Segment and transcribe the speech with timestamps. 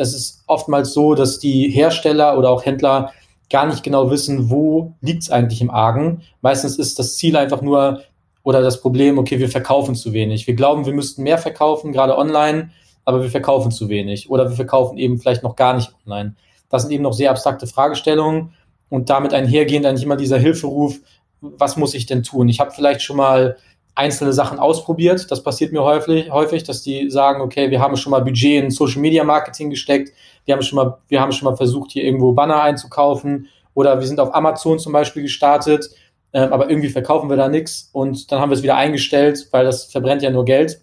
[0.00, 3.12] es ist oftmals so, dass die Hersteller oder auch Händler
[3.50, 6.22] gar nicht genau wissen, wo liegt es eigentlich im Argen.
[6.40, 8.02] Meistens ist das Ziel einfach nur
[8.42, 10.46] oder das Problem, okay, wir verkaufen zu wenig.
[10.46, 12.70] Wir glauben, wir müssten mehr verkaufen, gerade online,
[13.04, 14.30] aber wir verkaufen zu wenig.
[14.30, 16.36] Oder wir verkaufen eben vielleicht noch gar nicht online.
[16.70, 18.54] Das sind eben noch sehr abstrakte Fragestellungen
[18.88, 20.98] und damit einhergehend eigentlich immer dieser Hilferuf,
[21.40, 22.48] was muss ich denn tun?
[22.48, 23.56] Ich habe vielleicht schon mal
[23.94, 25.30] einzelne Sachen ausprobiert.
[25.30, 28.70] Das passiert mir häufig, häufig, dass die sagen, okay, wir haben schon mal Budget in
[28.70, 30.12] Social Media Marketing gesteckt,
[30.44, 34.06] wir haben schon mal, wir haben schon mal versucht, hier irgendwo Banner einzukaufen oder wir
[34.06, 35.90] sind auf Amazon zum Beispiel gestartet,
[36.32, 39.64] äh, aber irgendwie verkaufen wir da nichts und dann haben wir es wieder eingestellt, weil
[39.64, 40.80] das verbrennt ja nur Geld.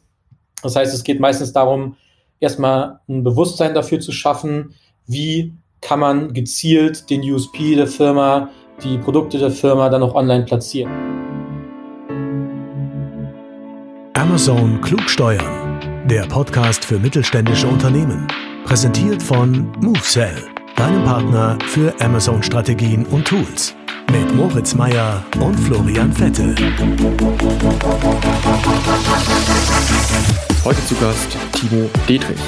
[0.64, 1.96] Das heißt, es geht meistens darum,
[2.40, 8.50] erstmal ein Bewusstsein dafür zu schaffen, wie kann man gezielt den USP der Firma,
[8.84, 11.37] die Produkte der Firma dann auch online platzieren.
[14.18, 15.80] Amazon klug steuern.
[16.08, 18.28] Der Podcast für mittelständische Unternehmen.
[18.66, 20.44] Präsentiert von MoveSell,
[20.76, 23.76] deinem Partner für Amazon-Strategien und Tools.
[24.12, 26.56] Mit Moritz Meyer und Florian Vettel.
[30.66, 32.40] Heute zu Gast Timo Dietrich.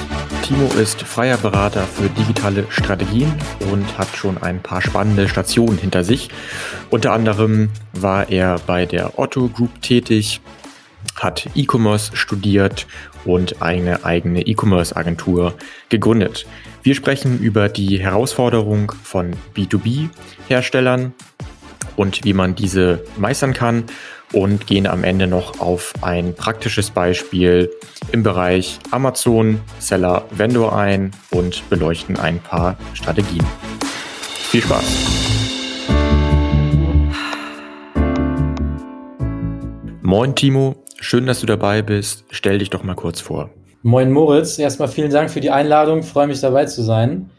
[0.41, 3.31] Timo ist freier Berater für digitale Strategien
[3.71, 6.29] und hat schon ein paar spannende Stationen hinter sich.
[6.89, 10.41] Unter anderem war er bei der Otto Group tätig,
[11.15, 12.87] hat E-Commerce studiert
[13.25, 15.53] und eine eigene E-Commerce-Agentur
[15.89, 16.45] gegründet.
[16.83, 21.13] Wir sprechen über die Herausforderung von B2B-Herstellern
[21.95, 23.83] und wie man diese meistern kann
[24.31, 27.69] und gehen am Ende noch auf ein praktisches Beispiel
[28.11, 33.45] im Bereich Amazon Seller Vendor ein und beleuchten ein paar Strategien.
[34.49, 35.29] Viel Spaß!
[40.01, 42.25] Moin Timo, schön, dass du dabei bist.
[42.29, 43.49] Stell dich doch mal kurz vor.
[43.81, 47.29] Moin Moritz, erstmal vielen Dank für die Einladung, freue mich dabei zu sein.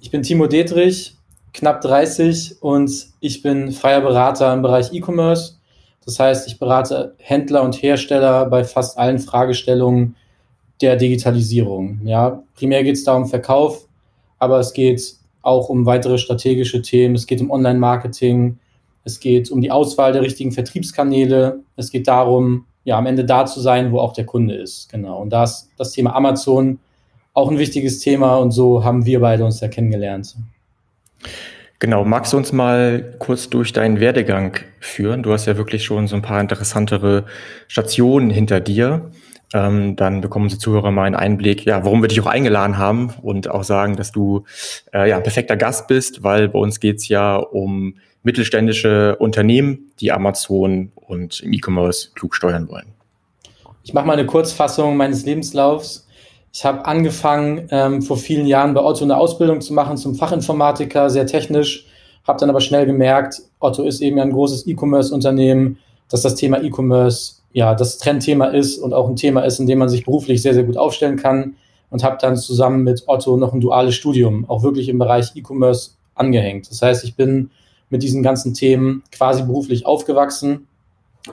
[0.00, 1.16] Ich bin Timo Dietrich,
[1.54, 5.58] knapp 30 und ich bin freier Berater im Bereich E-Commerce
[6.08, 10.16] das heißt, ich berate Händler und Hersteller bei fast allen Fragestellungen
[10.80, 12.00] der Digitalisierung.
[12.02, 13.86] Ja, primär geht es da um Verkauf,
[14.38, 17.14] aber es geht auch um weitere strategische Themen.
[17.14, 18.58] Es geht um Online-Marketing.
[19.04, 21.60] Es geht um die Auswahl der richtigen Vertriebskanäle.
[21.76, 24.90] Es geht darum, ja, am Ende da zu sein, wo auch der Kunde ist.
[24.90, 25.20] Genau.
[25.20, 26.78] Und da ist das Thema Amazon
[27.34, 30.34] auch ein wichtiges Thema und so haben wir beide uns ja kennengelernt.
[31.80, 35.22] Genau, magst du uns mal kurz durch deinen Werdegang führen?
[35.22, 37.26] Du hast ja wirklich schon so ein paar interessantere
[37.68, 39.10] Stationen hinter dir.
[39.52, 43.12] Ähm, dann bekommen unsere Zuhörer mal einen Einblick, ja, warum wir dich auch eingeladen haben
[43.20, 44.44] und auch sagen, dass du
[44.94, 50.12] äh, ja, ein perfekter Gast bist, weil bei uns geht's ja um mittelständische Unternehmen, die
[50.12, 52.86] Amazon und im E-Commerce klug steuern wollen.
[53.82, 56.06] Ich mache mal eine Kurzfassung meines Lebenslaufs.
[56.52, 61.08] Ich habe angefangen, ähm, vor vielen Jahren bei Otto eine Ausbildung zu machen zum Fachinformatiker,
[61.10, 61.86] sehr technisch,
[62.26, 65.78] habe dann aber schnell gemerkt, Otto ist eben ein großes E-Commerce-Unternehmen,
[66.10, 69.78] dass das Thema E-Commerce ja das Trendthema ist und auch ein Thema ist, in dem
[69.78, 71.56] man sich beruflich sehr, sehr gut aufstellen kann
[71.90, 75.92] und habe dann zusammen mit Otto noch ein duales Studium, auch wirklich im Bereich E-Commerce
[76.14, 76.70] angehängt.
[76.70, 77.50] Das heißt, ich bin
[77.90, 80.66] mit diesen ganzen Themen quasi beruflich aufgewachsen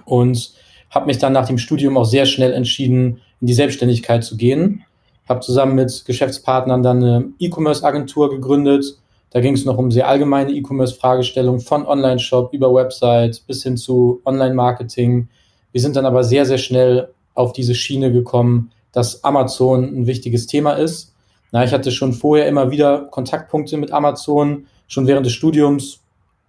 [0.05, 0.53] und
[0.89, 4.85] habe mich dann nach dem Studium auch sehr schnell entschieden, in die Selbstständigkeit zu gehen
[5.27, 8.97] habe zusammen mit Geschäftspartnern dann eine E-Commerce-Agentur gegründet.
[9.31, 14.21] Da ging es noch um sehr allgemeine E-Commerce-Fragestellungen von Online-Shop über Website bis hin zu
[14.23, 15.27] Online-Marketing.
[15.71, 20.47] Wir sind dann aber sehr, sehr schnell auf diese Schiene gekommen, dass Amazon ein wichtiges
[20.47, 21.13] Thema ist.
[21.51, 26.01] Na, ich hatte schon vorher immer wieder Kontaktpunkte mit Amazon, schon während des Studiums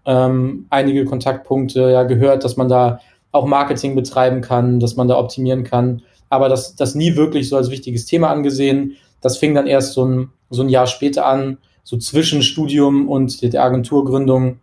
[0.06, 3.00] ähm, einige Kontaktpunkte ja, gehört, dass man da
[3.32, 7.56] auch Marketing betreiben kann, dass man da optimieren kann aber das, das nie wirklich so
[7.56, 8.96] als wichtiges Thema angesehen.
[9.20, 13.42] Das fing dann erst so ein, so ein Jahr später an, so zwischen Studium und
[13.42, 14.58] der Agenturgründung,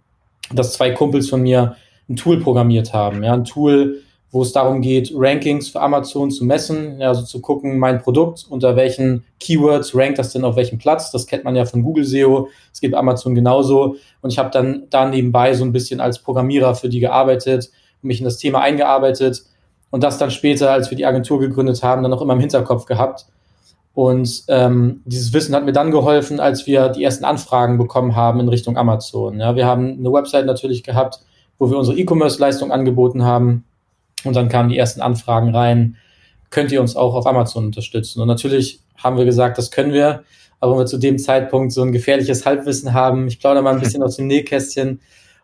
[0.53, 1.75] dass zwei Kumpels von mir
[2.09, 3.23] ein Tool programmiert haben.
[3.23, 4.01] Ja, ein Tool,
[4.33, 8.75] wo es darum geht, Rankings für Amazon zu messen, also zu gucken, mein Produkt, unter
[8.75, 11.11] welchen Keywords rankt das denn auf welchem Platz.
[11.11, 12.49] Das kennt man ja von Google SEO.
[12.73, 13.95] Es gibt Amazon genauso.
[14.21, 17.69] Und ich habe dann da nebenbei so ein bisschen als Programmierer für die gearbeitet,
[18.01, 19.43] mich in das Thema eingearbeitet
[19.91, 22.85] und das dann später, als wir die Agentur gegründet haben, dann auch immer im Hinterkopf
[22.85, 23.27] gehabt.
[23.93, 28.39] Und ähm, dieses Wissen hat mir dann geholfen, als wir die ersten Anfragen bekommen haben
[28.39, 29.39] in Richtung Amazon.
[29.39, 31.19] Ja, wir haben eine Website natürlich gehabt,
[31.59, 33.65] wo wir unsere E-Commerce-Leistung angeboten haben.
[34.23, 35.97] Und dann kamen die ersten Anfragen rein.
[36.49, 38.21] Könnt ihr uns auch auf Amazon unterstützen?
[38.21, 40.23] Und natürlich haben wir gesagt, das können wir.
[40.59, 43.81] Aber wenn wir zu dem Zeitpunkt so ein gefährliches Halbwissen haben, ich plaudere mal ein
[43.81, 45.01] bisschen aus dem Nähkästchen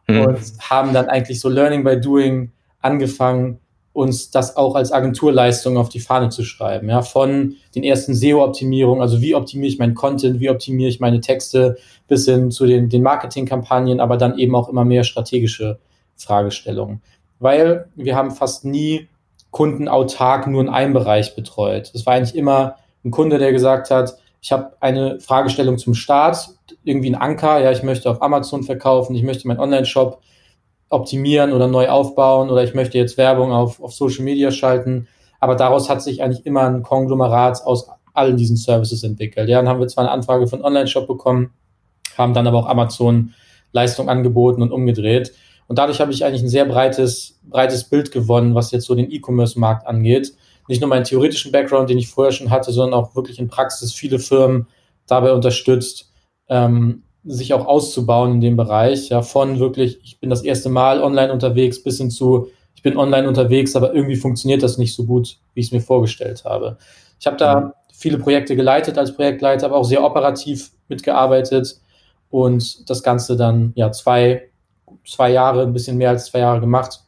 [0.08, 0.22] mhm.
[0.22, 3.60] und haben dann eigentlich so Learning by Doing angefangen,
[3.92, 6.90] uns das auch als Agenturleistung auf die Fahne zu schreiben.
[6.90, 11.20] Ja, von den ersten SEO-Optimierungen, also wie optimiere ich meinen Content, wie optimiere ich meine
[11.20, 11.78] Texte,
[12.08, 15.80] bis hin zu den, den Marketingkampagnen, aber dann eben auch immer mehr strategische
[16.16, 17.02] Fragestellungen.
[17.40, 19.08] Weil wir haben fast nie
[19.52, 21.92] Kunden autark nur in einem Bereich betreut.
[21.94, 26.50] Es war eigentlich immer ein Kunde, der gesagt hat, ich habe eine Fragestellung zum Start,
[26.84, 30.22] irgendwie ein Anker, ja, ich möchte auf Amazon verkaufen, ich möchte meinen Online-Shop
[30.90, 35.08] optimieren oder neu aufbauen oder ich möchte jetzt Werbung auf, auf Social Media schalten.
[35.40, 39.50] Aber daraus hat sich eigentlich immer ein Konglomerat aus allen diesen Services entwickelt.
[39.50, 41.54] Ja, dann haben wir zwar eine Anfrage von Online-Shop bekommen,
[42.18, 43.34] haben dann aber auch Amazon
[43.72, 45.34] Leistung angeboten und umgedreht.
[45.70, 49.12] Und dadurch habe ich eigentlich ein sehr breites, breites Bild gewonnen, was jetzt so den
[49.12, 50.34] E-Commerce-Markt angeht.
[50.68, 53.94] Nicht nur meinen theoretischen Background, den ich vorher schon hatte, sondern auch wirklich in Praxis
[53.94, 54.68] viele Firmen
[55.06, 56.12] dabei unterstützt,
[56.48, 59.10] ähm, sich auch auszubauen in dem Bereich.
[59.10, 62.98] Ja, von wirklich, ich bin das erste Mal online unterwegs, bis hin zu, ich bin
[62.98, 66.80] online unterwegs, aber irgendwie funktioniert das nicht so gut, wie ich es mir vorgestellt habe.
[67.20, 67.72] Ich habe da mhm.
[67.94, 71.80] viele Projekte geleitet als Projektleiter, aber auch sehr operativ mitgearbeitet
[72.32, 74.49] und das Ganze dann ja zwei,
[75.12, 77.02] zwei Jahre, ein bisschen mehr als zwei Jahre gemacht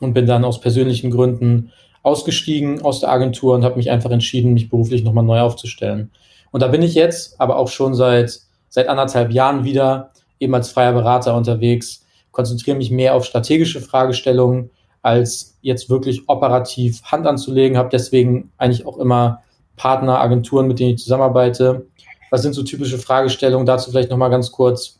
[0.00, 1.72] und bin dann aus persönlichen Gründen
[2.02, 6.10] ausgestiegen aus der Agentur und habe mich einfach entschieden, mich beruflich nochmal neu aufzustellen.
[6.50, 8.40] Und da bin ich jetzt, aber auch schon seit
[8.74, 10.10] seit anderthalb Jahren wieder
[10.40, 14.70] eben als freier Berater unterwegs, konzentriere mich mehr auf strategische Fragestellungen,
[15.00, 19.42] als jetzt wirklich operativ Hand anzulegen, habe deswegen eigentlich auch immer
[19.76, 21.86] Partner, Agenturen, mit denen ich zusammenarbeite.
[22.30, 23.64] Was sind so typische Fragestellungen?
[23.64, 24.98] Dazu vielleicht nochmal ganz kurz.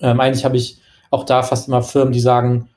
[0.00, 0.78] Ähm, eigentlich habe ich
[1.10, 2.68] auch da fast immer Firmen, die sagen,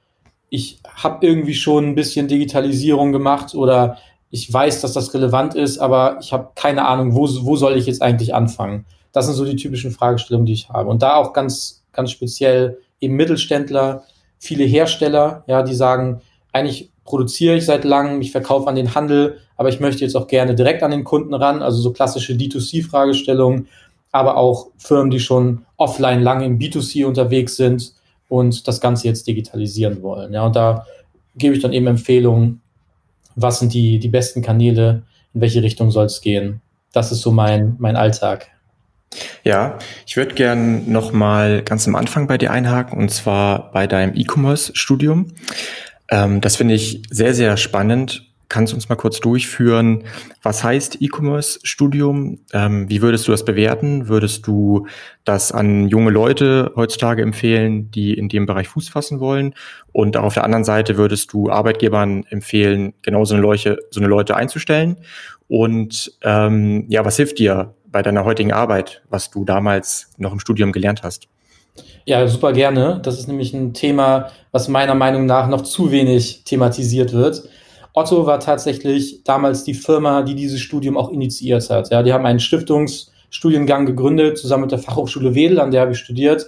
[0.50, 3.98] ich habe irgendwie schon ein bisschen Digitalisierung gemacht oder
[4.30, 7.86] ich weiß, dass das relevant ist, aber ich habe keine Ahnung, wo, wo soll ich
[7.86, 8.86] jetzt eigentlich anfangen?
[9.12, 10.90] Das sind so die typischen Fragestellungen, die ich habe.
[10.90, 14.04] Und da auch ganz, ganz speziell eben Mittelständler,
[14.40, 16.22] viele Hersteller, ja, die sagen,
[16.52, 20.28] eigentlich produziere ich seit langem, ich verkaufe an den Handel, aber ich möchte jetzt auch
[20.28, 23.68] gerne direkt an den Kunden ran, also so klassische D2C-Fragestellungen,
[24.12, 27.94] aber auch Firmen, die schon offline lange im B2C unterwegs sind
[28.28, 30.34] und das Ganze jetzt digitalisieren wollen.
[30.34, 30.86] Ja, und da
[31.36, 32.62] gebe ich dann eben Empfehlungen,
[33.36, 35.04] was sind die, die besten Kanäle,
[35.34, 36.62] in welche Richtung soll es gehen.
[36.92, 38.50] Das ist so mein, mein Alltag.
[39.44, 43.88] Ja, ich würde gern noch mal ganz am Anfang bei dir einhaken und zwar bei
[43.88, 45.34] deinem E-Commerce-Studium.
[46.10, 48.33] Ähm, das finde ich sehr, sehr spannend.
[48.54, 50.04] Kannst du uns mal kurz durchführen?
[50.44, 52.42] Was heißt E-Commerce-Studium?
[52.54, 54.10] Ähm, wie würdest du das bewerten?
[54.10, 54.86] Würdest du
[55.24, 59.56] das an junge Leute heutzutage empfehlen, die in dem Bereich Fuß fassen wollen?
[59.92, 64.00] Und auch auf der anderen Seite würdest du Arbeitgebern empfehlen, genau so eine Leute, so
[64.00, 64.98] eine Leute einzustellen?
[65.48, 70.40] Und ähm, ja, was hilft dir bei deiner heutigen Arbeit, was du damals noch im
[70.40, 71.28] Studium gelernt hast?
[72.06, 73.00] Ja, super gerne.
[73.02, 77.50] Das ist nämlich ein Thema, was meiner Meinung nach noch zu wenig thematisiert wird.
[77.94, 81.92] Otto war tatsächlich damals die Firma, die dieses Studium auch initiiert hat.
[81.92, 86.00] Ja, die haben einen Stiftungsstudiengang gegründet, zusammen mit der Fachhochschule Wedel, an der habe ich
[86.00, 86.48] studiert,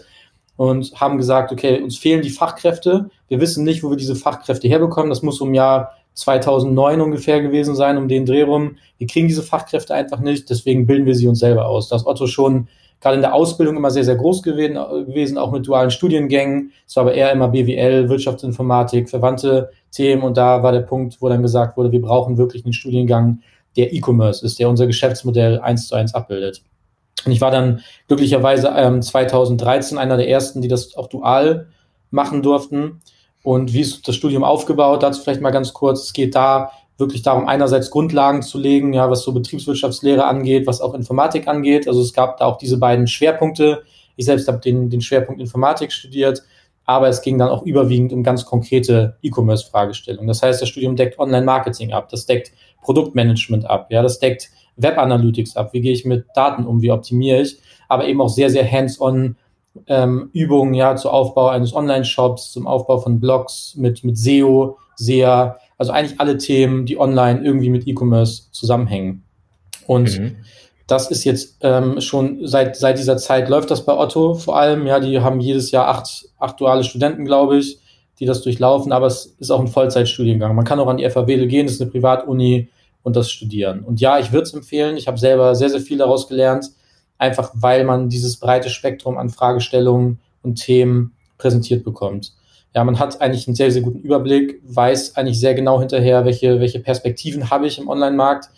[0.57, 3.09] und haben gesagt, okay, uns fehlen die Fachkräfte.
[3.27, 5.09] Wir wissen nicht, wo wir diese Fachkräfte herbekommen.
[5.09, 8.77] Das muss um Jahr 2009 ungefähr gewesen sein, um den Dreh rum.
[8.97, 11.89] Wir kriegen diese Fachkräfte einfach nicht, deswegen bilden wir sie uns selber aus.
[11.89, 12.69] Das Otto schon
[13.01, 16.71] gerade in der Ausbildung immer sehr, sehr groß gewesen, auch mit dualen Studiengängen.
[16.87, 20.23] Es war aber eher immer BWL, Wirtschaftsinformatik, verwandte Themen.
[20.23, 23.39] Und da war der Punkt, wo dann gesagt wurde, wir brauchen wirklich einen Studiengang,
[23.77, 26.63] der E-Commerce ist, der unser Geschäftsmodell eins zu eins abbildet.
[27.25, 31.67] Und ich war dann glücklicherweise ähm, 2013 einer der ersten, die das auch dual
[32.11, 33.01] machen durften.
[33.43, 35.03] Und wie ist das Studium aufgebaut?
[35.03, 36.03] Dazu vielleicht mal ganz kurz.
[36.03, 40.81] Es geht da wirklich darum, einerseits Grundlagen zu legen, ja, was so Betriebswirtschaftslehre angeht, was
[40.81, 41.87] auch Informatik angeht.
[41.87, 43.83] Also es gab da auch diese beiden Schwerpunkte.
[44.15, 46.43] Ich selbst habe den, den Schwerpunkt Informatik studiert,
[46.85, 50.27] aber es ging dann auch überwiegend um ganz konkrete E-Commerce-Fragestellungen.
[50.27, 55.55] Das heißt, das Studium deckt Online-Marketing ab, das deckt Produktmanagement ab, ja, das deckt Web-Analytics
[55.55, 55.73] ab.
[55.73, 56.81] Wie gehe ich mit Daten um?
[56.81, 57.59] Wie optimiere ich?
[57.87, 59.35] Aber eben auch sehr, sehr hands-on
[59.87, 65.57] ähm, Übungen ja zum Aufbau eines Online-Shops, zum Aufbau von Blogs mit, mit SEO, SEA,
[65.77, 69.23] also eigentlich alle Themen, die online irgendwie mit E-Commerce zusammenhängen.
[69.87, 70.35] Und mhm.
[70.87, 74.87] das ist jetzt ähm, schon seit, seit dieser Zeit läuft das bei Otto vor allem.
[74.87, 77.79] Ja, die haben jedes Jahr acht, acht duale Studenten, glaube ich,
[78.19, 80.55] die das durchlaufen, aber es ist auch ein Vollzeitstudiengang.
[80.55, 82.69] Man kann auch an die FAW gehen, das ist eine Privatuni
[83.03, 83.81] und das studieren.
[83.81, 84.95] Und ja, ich würde es empfehlen.
[84.97, 86.71] Ich habe selber sehr, sehr viel daraus gelernt
[87.17, 92.33] einfach weil man dieses breite Spektrum an Fragestellungen und Themen präsentiert bekommt.
[92.75, 96.59] Ja, man hat eigentlich einen sehr, sehr guten Überblick, weiß eigentlich sehr genau hinterher, welche,
[96.59, 98.49] welche Perspektiven habe ich im Online-Markt,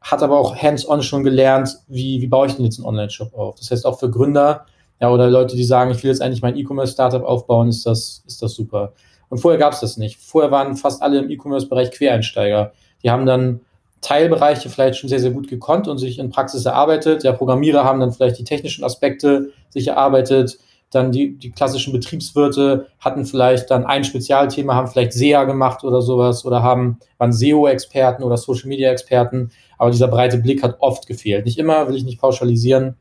[0.00, 3.54] hat aber auch hands-on schon gelernt, wie, wie baue ich denn jetzt einen Online-Shop auf.
[3.56, 4.66] Das heißt, auch für Gründer
[5.00, 8.42] ja, oder Leute, die sagen, ich will jetzt eigentlich mein E-Commerce-Startup aufbauen, ist das, ist
[8.42, 8.92] das super.
[9.28, 10.18] Und vorher gab es das nicht.
[10.20, 12.72] Vorher waren fast alle im E-Commerce-Bereich Quereinsteiger.
[13.04, 13.60] Die haben dann
[14.00, 17.22] Teilbereiche vielleicht schon sehr, sehr gut gekonnt und sich in Praxis erarbeitet.
[17.22, 20.58] Ja, Programmierer haben dann vielleicht die technischen Aspekte sich erarbeitet.
[20.90, 26.02] Dann die, die klassischen Betriebswirte hatten vielleicht dann ein Spezialthema, haben vielleicht SEA gemacht oder
[26.02, 29.52] sowas oder haben, waren SEO-Experten oder Social-Media-Experten.
[29.78, 31.44] Aber dieser breite Blick hat oft gefehlt.
[31.44, 32.96] Nicht immer, will ich nicht pauschalisieren,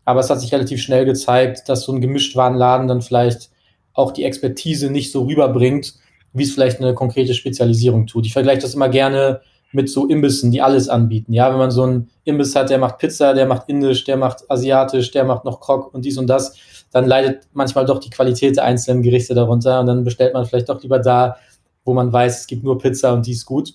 [0.04, 3.52] Aber es hat sich relativ schnell gezeigt, dass so ein Gemischtwarenladen dann vielleicht
[3.94, 5.96] auch die Expertise nicht so rüberbringt,
[6.38, 8.26] wie es vielleicht eine konkrete Spezialisierung tut.
[8.26, 9.42] Ich vergleiche das immer gerne
[9.72, 11.34] mit so Imbissen, die alles anbieten.
[11.34, 14.50] Ja, wenn man so einen Imbiss hat, der macht Pizza, der macht Indisch, der macht
[14.50, 16.56] Asiatisch, der macht noch Krok und dies und das,
[16.92, 20.70] dann leidet manchmal doch die Qualität der einzelnen Gerichte darunter und dann bestellt man vielleicht
[20.70, 21.38] doch lieber da,
[21.84, 23.74] wo man weiß, es gibt nur Pizza und die ist gut.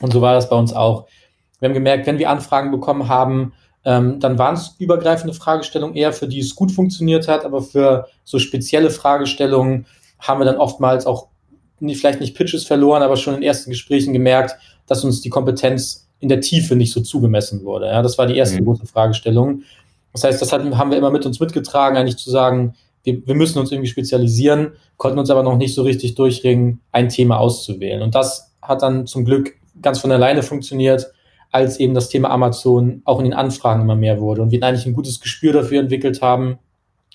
[0.00, 1.06] Und so war das bei uns auch.
[1.60, 3.52] Wir haben gemerkt, wenn wir Anfragen bekommen haben,
[3.84, 8.06] ähm, dann waren es übergreifende Fragestellungen eher, für die es gut funktioniert hat, aber für
[8.24, 9.86] so spezielle Fragestellungen
[10.18, 11.28] haben wir dann oftmals auch
[11.82, 16.08] nicht, vielleicht nicht Pitches verloren, aber schon in ersten Gesprächen gemerkt, dass uns die Kompetenz
[16.20, 17.86] in der Tiefe nicht so zugemessen wurde.
[17.86, 18.66] Ja, das war die erste mhm.
[18.66, 19.62] große Fragestellung.
[20.12, 23.34] Das heißt, das hatten, haben wir immer mit uns mitgetragen, eigentlich zu sagen, wir, wir
[23.34, 28.02] müssen uns irgendwie spezialisieren, konnten uns aber noch nicht so richtig durchringen, ein Thema auszuwählen.
[28.02, 31.12] Und das hat dann zum Glück ganz von alleine funktioniert,
[31.50, 34.86] als eben das Thema Amazon auch in den Anfragen immer mehr wurde und wir eigentlich
[34.86, 36.58] ein gutes Gespür dafür entwickelt haben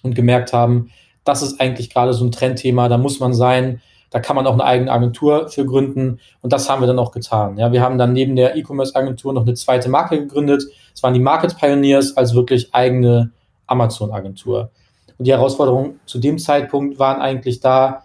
[0.04, 0.92] und gemerkt haben,
[1.24, 4.54] das ist eigentlich gerade so ein Trendthema, da muss man sein, da kann man auch
[4.54, 6.20] eine eigene Agentur für gründen.
[6.42, 7.58] Und das haben wir dann auch getan.
[7.58, 10.64] Ja, wir haben dann neben der E-Commerce-Agentur noch eine zweite Marke gegründet.
[10.94, 13.32] Das waren die Market Pioneers als wirklich eigene
[13.68, 14.72] Amazon-Agentur.
[15.18, 18.04] Und die Herausforderungen zu dem Zeitpunkt waren eigentlich da,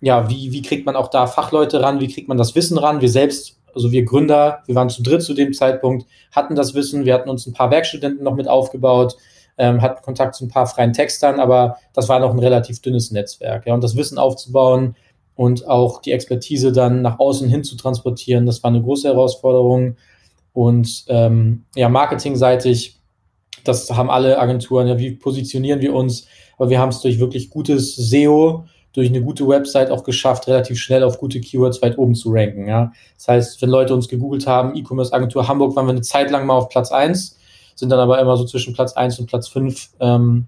[0.00, 2.00] ja, wie, wie kriegt man auch da Fachleute ran?
[2.00, 3.00] Wie kriegt man das Wissen ran?
[3.00, 7.04] Wir selbst, also wir Gründer, wir waren zu dritt zu dem Zeitpunkt, hatten das Wissen.
[7.04, 9.16] Wir hatten uns ein paar Werkstudenten noch mit aufgebaut,
[9.56, 13.12] ähm, hatten Kontakt zu ein paar freien Textern, aber das war noch ein relativ dünnes
[13.12, 13.66] Netzwerk.
[13.66, 14.96] Ja, und das Wissen aufzubauen,
[15.36, 18.46] und auch die Expertise dann nach außen hin zu transportieren.
[18.46, 19.96] Das war eine große Herausforderung.
[20.52, 23.00] Und ähm, ja, marketingseitig,
[23.64, 26.26] das haben alle Agenturen, ja, wie positionieren wir uns?
[26.56, 30.78] Aber wir haben es durch wirklich gutes SEO, durch eine gute Website auch geschafft, relativ
[30.78, 32.68] schnell auf gute Keywords weit oben zu ranken.
[32.68, 32.92] Ja?
[33.16, 36.54] Das heißt, wenn Leute uns gegoogelt haben, E-Commerce-Agentur Hamburg, waren wir eine Zeit lang mal
[36.54, 37.36] auf Platz eins,
[37.74, 40.46] sind dann aber immer so zwischen Platz eins und Platz fünf ähm,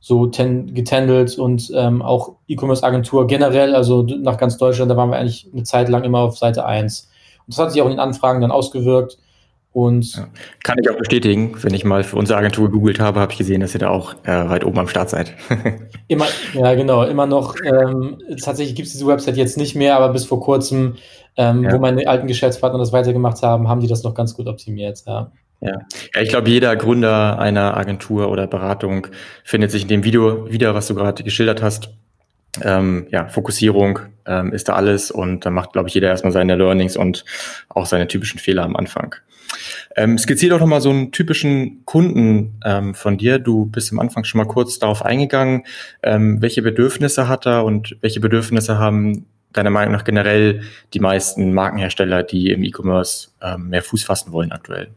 [0.00, 5.16] so ten, getendelt und ähm, auch E-Commerce-Agentur generell, also nach ganz Deutschland, da waren wir
[5.16, 7.10] eigentlich eine Zeit lang immer auf Seite 1.
[7.46, 9.18] Und das hat sich auch in den Anfragen dann ausgewirkt.
[9.76, 10.26] Und ja,
[10.62, 13.60] kann ich auch bestätigen, wenn ich mal für unsere Agentur gegoogelt habe, habe ich gesehen,
[13.60, 15.34] dass ihr da auch äh, weit oben am Start seid.
[16.08, 16.24] immer,
[16.54, 17.56] ja, genau, immer noch.
[17.62, 20.94] Ähm, tatsächlich gibt es diese Website jetzt nicht mehr, aber bis vor kurzem,
[21.36, 21.74] ähm, ja.
[21.74, 25.02] wo meine alten Geschäftspartner das weitergemacht haben, haben die das noch ganz gut optimiert.
[25.06, 25.30] Ja.
[25.60, 25.78] Ja.
[26.14, 29.06] ja, ich glaube, jeder Gründer einer Agentur oder Beratung
[29.42, 31.90] findet sich in dem Video wieder, was du gerade geschildert hast.
[32.62, 36.56] Ähm, ja, Fokussierung ähm, ist da alles und da macht, glaube ich, jeder erstmal seine
[36.56, 37.24] Learnings und
[37.68, 39.14] auch seine typischen Fehler am Anfang.
[39.94, 43.38] Ähm, skizzier doch nochmal so einen typischen Kunden ähm, von dir.
[43.38, 45.64] Du bist am Anfang schon mal kurz darauf eingegangen.
[46.02, 51.54] Ähm, welche Bedürfnisse hat er und welche Bedürfnisse haben deiner Meinung nach generell die meisten
[51.54, 54.90] Markenhersteller, die im E-Commerce ähm, mehr Fuß fassen wollen aktuell?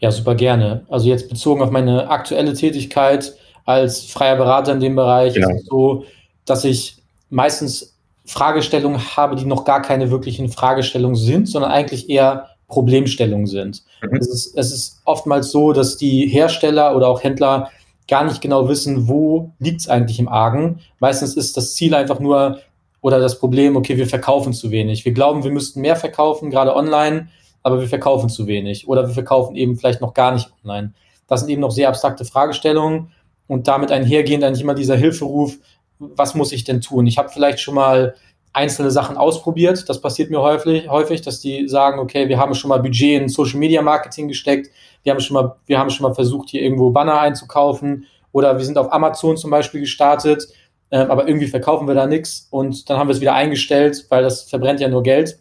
[0.00, 0.84] Ja, super gerne.
[0.88, 3.34] Also jetzt bezogen auf meine aktuelle Tätigkeit
[3.66, 5.50] als freier Berater in dem Bereich genau.
[5.50, 6.04] ist es so,
[6.46, 6.96] dass ich
[7.28, 13.82] meistens Fragestellungen habe, die noch gar keine wirklichen Fragestellungen sind, sondern eigentlich eher Problemstellungen sind.
[14.02, 14.16] Mhm.
[14.16, 17.70] Es, ist, es ist oftmals so, dass die Hersteller oder auch Händler
[18.08, 20.80] gar nicht genau wissen, wo liegt es eigentlich im Argen.
[20.98, 22.60] Meistens ist das Ziel einfach nur
[23.02, 25.04] oder das Problem, okay, wir verkaufen zu wenig.
[25.04, 27.28] Wir glauben, wir müssten mehr verkaufen, gerade online,
[27.62, 28.88] aber wir verkaufen zu wenig.
[28.88, 30.92] Oder wir verkaufen eben vielleicht noch gar nicht online.
[31.26, 33.12] Das sind eben noch sehr abstrakte Fragestellungen
[33.46, 35.58] und damit einhergehend eigentlich immer dieser Hilferuf,
[35.98, 37.06] was muss ich denn tun?
[37.06, 38.14] Ich habe vielleicht schon mal
[38.52, 39.88] einzelne Sachen ausprobiert.
[39.88, 43.28] Das passiert mir häufig, häufig, dass die sagen, okay, wir haben schon mal Budget in
[43.28, 44.70] Social Media Marketing gesteckt,
[45.02, 48.64] wir haben schon mal, wir haben schon mal versucht, hier irgendwo Banner einzukaufen oder wir
[48.64, 50.48] sind auf Amazon zum Beispiel gestartet,
[50.90, 54.22] äh, aber irgendwie verkaufen wir da nichts und dann haben wir es wieder eingestellt, weil
[54.22, 55.38] das verbrennt ja nur Geld.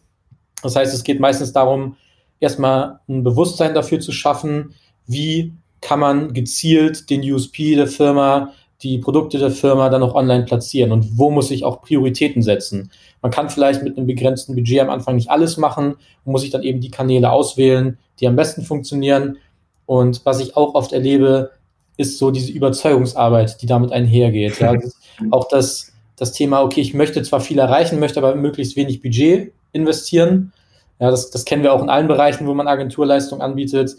[0.61, 1.95] Das heißt, es geht meistens darum,
[2.39, 4.73] erstmal ein Bewusstsein dafür zu schaffen,
[5.07, 10.45] wie kann man gezielt den USP der Firma, die Produkte der Firma dann auch online
[10.45, 12.91] platzieren und wo muss ich auch Prioritäten setzen.
[13.21, 16.51] Man kann vielleicht mit einem begrenzten Budget am Anfang nicht alles machen und muss sich
[16.51, 19.37] dann eben die Kanäle auswählen, die am besten funktionieren.
[19.85, 21.51] Und was ich auch oft erlebe,
[21.97, 24.59] ist so diese Überzeugungsarbeit, die damit einhergeht.
[24.59, 24.73] Ja.
[25.31, 29.51] auch das, das Thema, okay, ich möchte zwar viel erreichen, möchte aber möglichst wenig Budget
[29.73, 30.53] investieren.
[30.99, 33.95] Ja, das, das kennen wir auch in allen Bereichen, wo man Agenturleistung anbietet.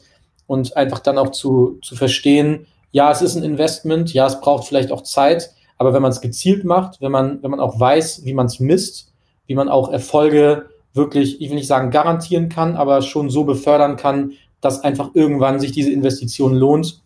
[0.47, 4.66] Und einfach dann auch zu, zu verstehen, ja, es ist ein Investment, ja, es braucht
[4.66, 8.25] vielleicht auch Zeit, aber wenn man es gezielt macht, wenn man, wenn man auch weiß,
[8.25, 9.12] wie man es misst,
[9.47, 13.97] wie man auch Erfolge wirklich, ich will nicht sagen garantieren kann, aber schon so befördern
[13.97, 17.00] kann, dass einfach irgendwann sich diese Investition lohnt,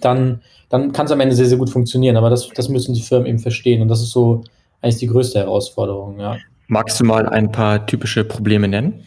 [0.00, 2.16] dann, dann kann es am Ende sehr, sehr gut funktionieren.
[2.16, 3.82] Aber das, das müssen die Firmen eben verstehen.
[3.82, 4.44] Und das ist so
[4.80, 6.36] eigentlich die größte Herausforderung, ja.
[6.68, 9.04] Magst du mal ein paar typische Probleme nennen?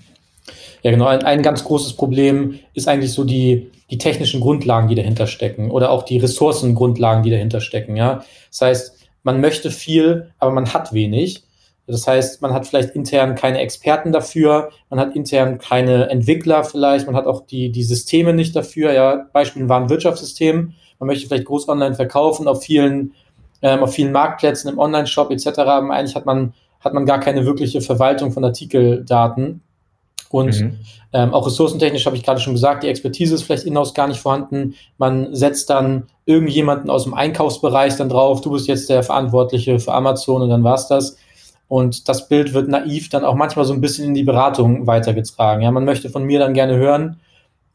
[0.84, 1.06] Ja, genau.
[1.06, 5.70] Ein, ein ganz großes Problem ist eigentlich so die, die technischen Grundlagen, die dahinter stecken
[5.70, 7.96] oder auch die Ressourcengrundlagen, die dahinter stecken.
[7.96, 11.44] Ja, das heißt, man möchte viel, aber man hat wenig.
[11.88, 17.06] Das heißt, man hat vielleicht intern keine Experten dafür, man hat intern keine Entwickler vielleicht,
[17.06, 18.94] man hat auch die, die Systeme nicht dafür.
[18.94, 20.74] Ja, Beispiel war ein Wirtschaftssystem.
[21.00, 23.14] Man möchte vielleicht groß online verkaufen auf vielen,
[23.62, 25.60] ähm, auf vielen Marktplätzen im Online-Shop etc.
[25.60, 29.62] Eigentlich hat man, hat man gar keine wirkliche Verwaltung von Artikeldaten.
[30.34, 30.80] Und mhm.
[31.14, 34.20] ähm, auch ressourcentechnisch habe ich gerade schon gesagt, die Expertise ist vielleicht in-house gar nicht
[34.20, 34.76] vorhanden.
[34.98, 39.94] Man setzt dann irgendjemanden aus dem Einkaufsbereich dann drauf, du bist jetzt der Verantwortliche für
[39.94, 41.18] Amazon und dann war's das.
[41.68, 45.64] Und das Bild wird naiv dann auch manchmal so ein bisschen in die Beratung weitergetragen.
[45.64, 47.22] Ja, man möchte von mir dann gerne hören,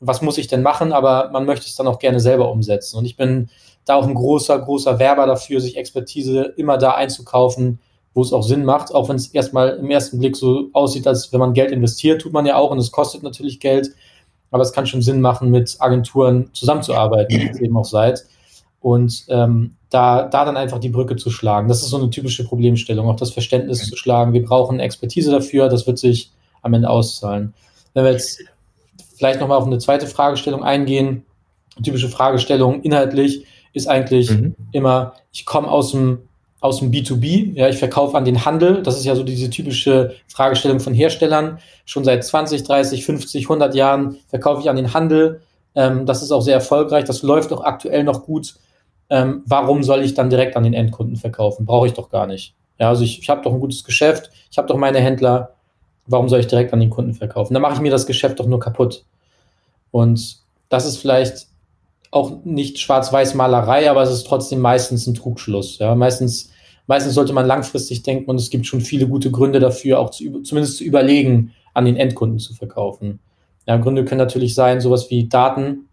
[0.01, 2.99] was muss ich denn machen, aber man möchte es dann auch gerne selber umsetzen.
[2.99, 3.49] Und ich bin
[3.87, 7.79] da auch ein großer, großer Werber dafür, sich Expertise immer da einzukaufen,
[8.17, 11.35] wo es auch Sinn macht, auch wenn es erstmal im ersten Blick so aussieht, als
[11.35, 13.91] wenn man Geld investiert, tut man ja auch und es kostet natürlich Geld,
[14.51, 18.25] aber es kann schon Sinn machen, mit Agenturen zusammenzuarbeiten, wie es eben auch seid.
[18.81, 21.69] Und ähm, da, da dann einfach die Brücke zu schlagen.
[21.69, 24.33] Das ist so eine typische Problemstellung, auch das Verständnis zu schlagen.
[24.33, 26.31] Wir brauchen Expertise dafür, das wird sich
[26.63, 27.53] am Ende auszahlen.
[27.93, 28.43] Wenn wir jetzt
[29.17, 31.27] vielleicht nochmal auf eine zweite Fragestellung eingehen,
[31.83, 34.55] typische Fragestellung inhaltlich ist eigentlich mhm.
[34.73, 36.21] immer, ich komme aus dem
[36.61, 37.55] aus dem B2B.
[37.55, 38.83] Ja, ich verkaufe an den Handel.
[38.83, 41.59] Das ist ja so diese typische Fragestellung von Herstellern.
[41.85, 45.42] Schon seit 20, 30, 50, 100 Jahren verkaufe ich an den Handel.
[45.75, 47.05] Ähm, das ist auch sehr erfolgreich.
[47.05, 48.57] Das läuft auch aktuell noch gut.
[49.11, 51.66] Ähm, warum soll ich dann direkt an den Endkunden verkaufen?
[51.66, 52.55] Brauche ich doch gar nicht.
[52.79, 54.31] Ja, also ich, ich habe doch ein gutes Geschäft.
[54.51, 55.55] Ich habe doch meine Händler.
[56.07, 57.55] Warum soll ich direkt an den Kunden verkaufen?
[57.55, 59.05] Dann mache ich mir das Geschäft doch nur kaputt.
[59.90, 60.38] Und
[60.69, 61.47] das ist vielleicht
[62.11, 65.79] auch nicht Schwarz-Weiß-Malerei, aber es ist trotzdem meistens ein Trugschluss.
[65.79, 66.51] Ja, meistens,
[66.87, 70.42] meistens sollte man langfristig denken und es gibt schon viele gute Gründe dafür, auch zu,
[70.42, 73.21] zumindest zu überlegen, an den Endkunden zu verkaufen.
[73.66, 75.88] Ja, Gründe können natürlich sein, sowas wie Daten.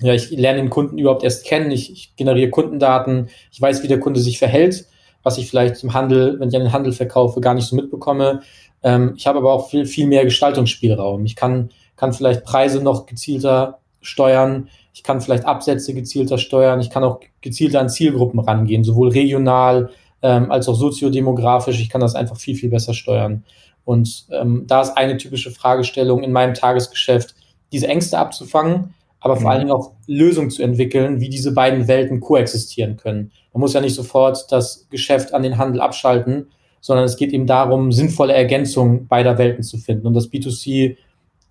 [0.00, 1.70] Ja, ich lerne den Kunden überhaupt erst kennen.
[1.70, 3.28] Ich, ich generiere Kundendaten.
[3.52, 4.86] Ich weiß, wie der Kunde sich verhält,
[5.22, 8.40] was ich vielleicht im Handel, wenn ich an den Handel verkaufe, gar nicht so mitbekomme.
[8.82, 11.24] Ähm, ich habe aber auch viel, viel mehr Gestaltungsspielraum.
[11.24, 14.68] Ich kann, kann vielleicht Preise noch gezielter steuern.
[14.92, 16.80] Ich kann vielleicht Absätze gezielter steuern.
[16.80, 19.90] Ich kann auch gezielter an Zielgruppen rangehen, sowohl regional
[20.22, 21.80] ähm, als auch soziodemografisch.
[21.80, 23.44] Ich kann das einfach viel, viel besser steuern.
[23.84, 27.34] Und ähm, da ist eine typische Fragestellung in meinem Tagesgeschäft,
[27.72, 29.48] diese Ängste abzufangen, aber vor mhm.
[29.48, 33.32] allen Dingen auch Lösungen zu entwickeln, wie diese beiden Welten koexistieren können.
[33.52, 36.48] Man muss ja nicht sofort das Geschäft an den Handel abschalten,
[36.80, 40.06] sondern es geht eben darum, sinnvolle Ergänzungen beider Welten zu finden.
[40.06, 40.96] Und das B2C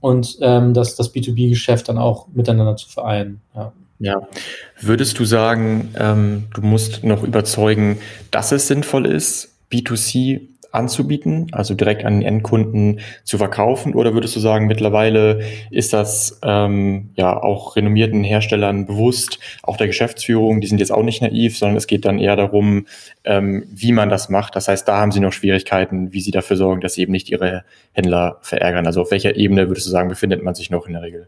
[0.01, 3.41] und ähm, das, das B2B-Geschäft dann auch miteinander zu vereinen.
[3.55, 3.71] Ja.
[3.99, 4.27] ja.
[4.81, 7.99] Würdest du sagen, ähm, du musst noch überzeugen,
[8.31, 13.93] dass es sinnvoll ist, B2C anzubieten, also direkt an den Endkunden zu verkaufen?
[13.93, 19.87] Oder würdest du sagen, mittlerweile ist das ähm, ja auch renommierten Herstellern bewusst, auch der
[19.87, 22.87] Geschäftsführung, die sind jetzt auch nicht naiv, sondern es geht dann eher darum,
[23.23, 24.55] ähm, wie man das macht.
[24.55, 27.29] Das heißt, da haben sie noch Schwierigkeiten, wie sie dafür sorgen, dass sie eben nicht
[27.29, 28.85] ihre Händler verärgern.
[28.85, 31.27] Also auf welcher Ebene würdest du sagen, befindet man sich noch in der Regel?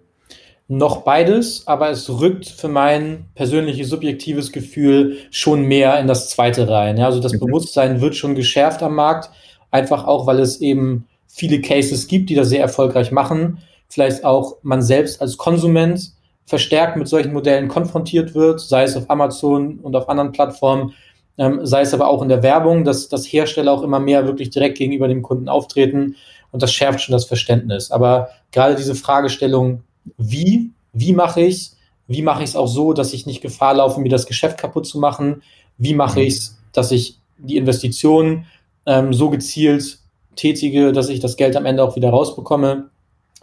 [0.78, 6.70] Noch beides, aber es rückt für mein persönliches subjektives Gefühl schon mehr in das zweite
[6.70, 6.98] rein.
[6.98, 7.40] Ja, also das mhm.
[7.40, 9.30] Bewusstsein wird schon geschärft am Markt,
[9.72, 13.60] einfach auch, weil es eben viele Cases gibt, die das sehr erfolgreich machen.
[13.90, 16.12] Vielleicht auch man selbst als Konsument
[16.46, 20.94] verstärkt mit solchen Modellen konfrontiert wird, sei es auf Amazon und auf anderen Plattformen,
[21.38, 24.50] ähm, sei es aber auch in der Werbung, dass, dass Hersteller auch immer mehr wirklich
[24.50, 26.16] direkt gegenüber dem Kunden auftreten
[26.52, 27.92] und das schärft schon das Verständnis.
[27.92, 29.84] Aber gerade diese Fragestellung,
[30.18, 33.76] wie, wie mache ich es, wie mache ich es auch so, dass ich nicht Gefahr
[33.76, 35.42] laufe, mir das Geschäft kaputt zu machen,
[35.78, 36.26] wie mache mhm.
[36.26, 38.46] ich es, dass ich die Investitionen
[38.86, 40.00] ähm, so gezielt
[40.36, 42.90] tätige, dass ich das Geld am Ende auch wieder rausbekomme.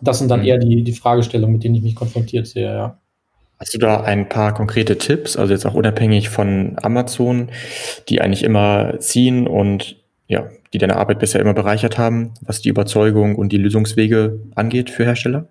[0.01, 0.46] Das sind dann mhm.
[0.46, 2.99] eher die, die Fragestellungen, mit denen ich mich konfrontiert sehe, ja.
[3.59, 7.51] Hast du da ein paar konkrete Tipps, also jetzt auch unabhängig von Amazon,
[8.09, 9.96] die eigentlich immer ziehen und
[10.29, 14.88] ja, die deine Arbeit bisher immer bereichert haben, was die Überzeugung und die Lösungswege angeht
[14.88, 15.46] für Hersteller?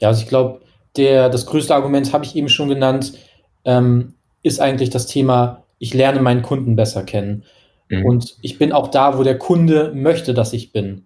[0.00, 0.60] Ja, also ich glaube,
[0.96, 3.14] der, das größte Argument habe ich eben schon genannt,
[3.64, 7.44] ähm, ist eigentlich das Thema, ich lerne meinen Kunden besser kennen.
[7.88, 8.04] Mhm.
[8.04, 11.04] Und ich bin auch da, wo der Kunde möchte, dass ich bin.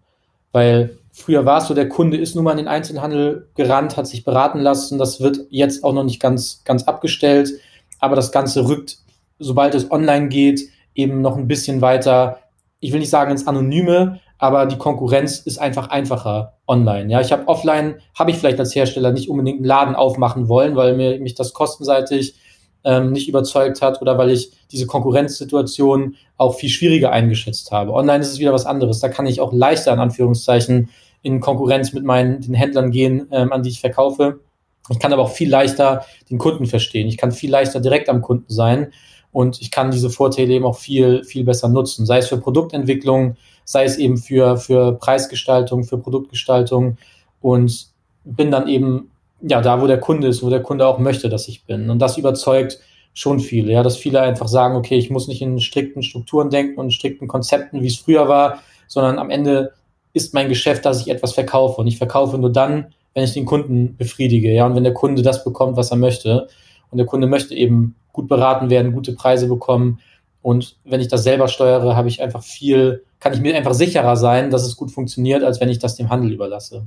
[0.53, 4.07] Weil früher war es so, der Kunde ist nun mal in den Einzelhandel gerannt, hat
[4.07, 4.98] sich beraten lassen.
[4.98, 7.50] Das wird jetzt auch noch nicht ganz, ganz abgestellt.
[7.98, 8.98] Aber das Ganze rückt,
[9.38, 12.38] sobald es online geht, eben noch ein bisschen weiter,
[12.81, 17.12] ich will nicht sagen ins Anonyme, aber die Konkurrenz ist einfach einfacher online.
[17.12, 20.76] Ja, ich habe offline, habe ich vielleicht als Hersteller nicht unbedingt einen Laden aufmachen wollen,
[20.76, 22.35] weil mir, mich das kostenseitig
[22.83, 27.92] ähm, nicht überzeugt hat oder weil ich diese Konkurrenzsituation auch viel schwieriger eingeschätzt habe.
[27.92, 29.00] Online ist es wieder was anderes.
[29.00, 30.88] Da kann ich auch leichter, in Anführungszeichen,
[31.20, 34.40] in Konkurrenz mit meinen den Händlern gehen, ähm, an die ich verkaufe.
[34.88, 37.09] Ich kann aber auch viel leichter den Kunden verstehen.
[37.09, 38.90] Ich kann viel leichter direkt am Kunden sein
[39.33, 42.07] und ich kann diese Vorteile eben auch viel, viel besser nutzen.
[42.07, 43.37] Sei es für Produktentwicklung,
[43.70, 46.98] sei es eben für, für Preisgestaltung, für Produktgestaltung
[47.40, 47.87] und
[48.24, 51.46] bin dann eben ja da, wo der Kunde ist, wo der Kunde auch möchte, dass
[51.46, 51.88] ich bin.
[51.88, 52.80] Und das überzeugt
[53.14, 56.80] schon viele, ja, dass viele einfach sagen, okay, ich muss nicht in strikten Strukturen denken
[56.80, 59.72] und strikten Konzepten, wie es früher war, sondern am Ende
[60.14, 61.80] ist mein Geschäft, dass ich etwas verkaufe.
[61.80, 65.22] Und ich verkaufe nur dann, wenn ich den Kunden befriedige, ja, und wenn der Kunde
[65.22, 66.48] das bekommt, was er möchte.
[66.90, 70.00] Und der Kunde möchte eben gut beraten werden, gute Preise bekommen.
[70.42, 74.16] Und wenn ich das selber steuere, habe ich einfach viel kann ich mir einfach sicherer
[74.16, 76.87] sein, dass es gut funktioniert, als wenn ich das dem Handel überlasse.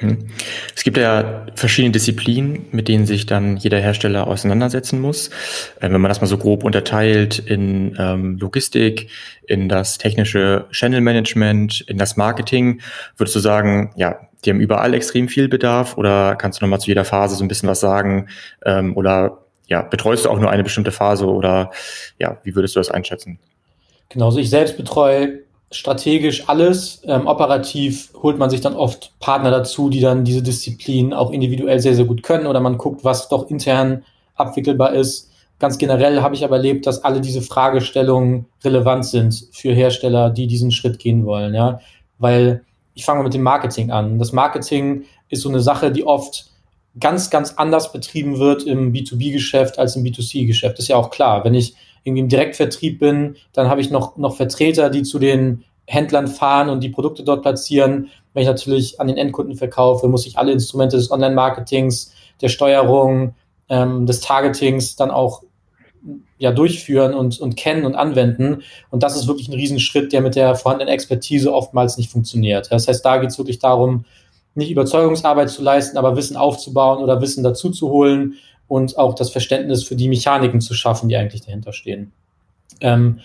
[0.00, 0.28] Mhm.
[0.74, 5.28] Es gibt ja verschiedene Disziplinen, mit denen sich dann jeder Hersteller auseinandersetzen muss.
[5.80, 9.10] Äh, wenn man das mal so grob unterteilt in ähm, Logistik,
[9.46, 12.80] in das technische Channel Management, in das Marketing,
[13.16, 16.88] würdest du sagen, ja, die haben überall extrem viel Bedarf oder kannst du nochmal zu
[16.88, 18.28] jeder Phase so ein bisschen was sagen?
[18.64, 21.70] Ähm, oder ja, betreust du auch nur eine bestimmte Phase oder
[22.18, 23.38] ja, wie würdest du das einschätzen?
[24.12, 27.00] Genauso, ich selbst betreue strategisch alles.
[27.06, 31.80] Ähm, operativ holt man sich dann oft Partner dazu, die dann diese Disziplin auch individuell
[31.80, 35.30] sehr, sehr gut können oder man guckt, was doch intern abwickelbar ist.
[35.58, 40.46] Ganz generell habe ich aber erlebt, dass alle diese Fragestellungen relevant sind für Hersteller, die
[40.46, 41.54] diesen Schritt gehen wollen.
[41.54, 41.80] Ja,
[42.18, 44.18] weil ich fange mal mit dem Marketing an.
[44.18, 46.50] Das Marketing ist so eine Sache, die oft
[47.00, 50.78] ganz, ganz anders betrieben wird im B2B-Geschäft als im B2C-Geschäft.
[50.78, 51.44] Ist ja auch klar.
[51.44, 55.64] Wenn ich irgendwie im Direktvertrieb bin, dann habe ich noch, noch Vertreter, die zu den
[55.86, 58.08] Händlern fahren und die Produkte dort platzieren.
[58.32, 63.34] Wenn ich natürlich an den Endkunden verkaufe, muss ich alle Instrumente des Online-Marketings, der Steuerung,
[63.68, 65.42] ähm, des Targetings dann auch
[66.38, 68.62] ja, durchführen und, und kennen und anwenden.
[68.90, 72.70] Und das ist wirklich ein Riesenschritt, der mit der vorhandenen Expertise oftmals nicht funktioniert.
[72.72, 74.04] Das heißt, da geht es wirklich darum,
[74.54, 78.34] nicht Überzeugungsarbeit zu leisten, aber Wissen aufzubauen oder Wissen dazu zu holen
[78.72, 82.10] und auch das Verständnis für die Mechaniken zu schaffen, die eigentlich dahinter stehen.
[82.80, 83.20] Ähm,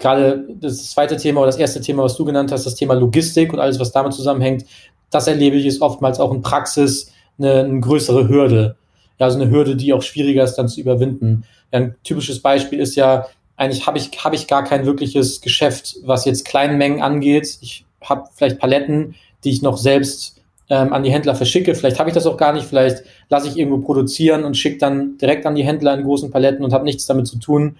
[0.00, 3.52] gerade das zweite Thema oder das erste Thema, was du genannt hast, das Thema Logistik
[3.52, 4.64] und alles, was damit zusammenhängt,
[5.10, 8.74] das erlebe ich ist oftmals auch in Praxis eine, eine größere Hürde.
[9.20, 11.44] Ja, also eine Hürde, die auch schwieriger ist dann zu überwinden.
[11.72, 15.94] Ja, ein typisches Beispiel ist ja, eigentlich habe ich, habe ich gar kein wirkliches Geschäft,
[16.02, 17.58] was jetzt Kleinmengen angeht.
[17.60, 20.37] Ich habe vielleicht Paletten, die ich noch selbst
[20.70, 21.74] ähm, an die Händler verschicke.
[21.74, 25.16] Vielleicht habe ich das auch gar nicht, vielleicht lasse ich irgendwo produzieren und schicke dann
[25.18, 27.76] direkt an die Händler in großen Paletten und habe nichts damit zu tun,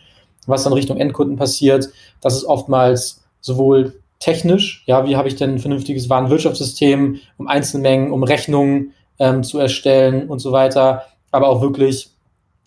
[0.46, 1.90] was dann Richtung Endkunden passiert.
[2.20, 8.10] Das ist oftmals sowohl technisch, ja, wie habe ich denn ein vernünftiges Warenwirtschaftssystem, um Einzelmengen,
[8.10, 12.10] um Rechnungen ähm, zu erstellen und so weiter, aber auch wirklich,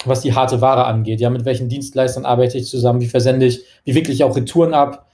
[0.05, 3.63] was die harte Ware angeht, ja, mit welchen Dienstleistern arbeite ich zusammen, wie versende ich,
[3.83, 5.07] wie wickle ich auch Retouren ab,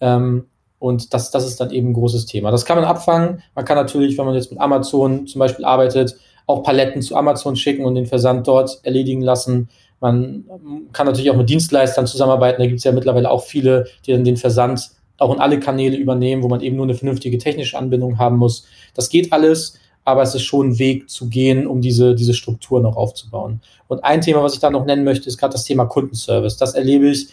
[0.00, 0.46] ähm,
[0.78, 2.50] Und das, das ist dann eben ein großes Thema.
[2.50, 3.42] Das kann man abfangen.
[3.54, 7.56] Man kann natürlich, wenn man jetzt mit Amazon zum Beispiel arbeitet, auch Paletten zu Amazon
[7.56, 9.68] schicken und den Versand dort erledigen lassen.
[10.00, 10.44] Man
[10.92, 12.60] kann natürlich auch mit Dienstleistern zusammenarbeiten.
[12.60, 15.96] Da gibt es ja mittlerweile auch viele, die dann den Versand auch in alle Kanäle
[15.96, 18.64] übernehmen, wo man eben nur eine vernünftige technische Anbindung haben muss.
[18.94, 22.80] Das geht alles, aber es ist schon ein Weg zu gehen, um diese, diese Struktur
[22.80, 23.60] noch aufzubauen.
[23.88, 26.56] Und ein Thema, was ich da noch nennen möchte, ist gerade das Thema Kundenservice.
[26.56, 27.28] Das erlebe ich,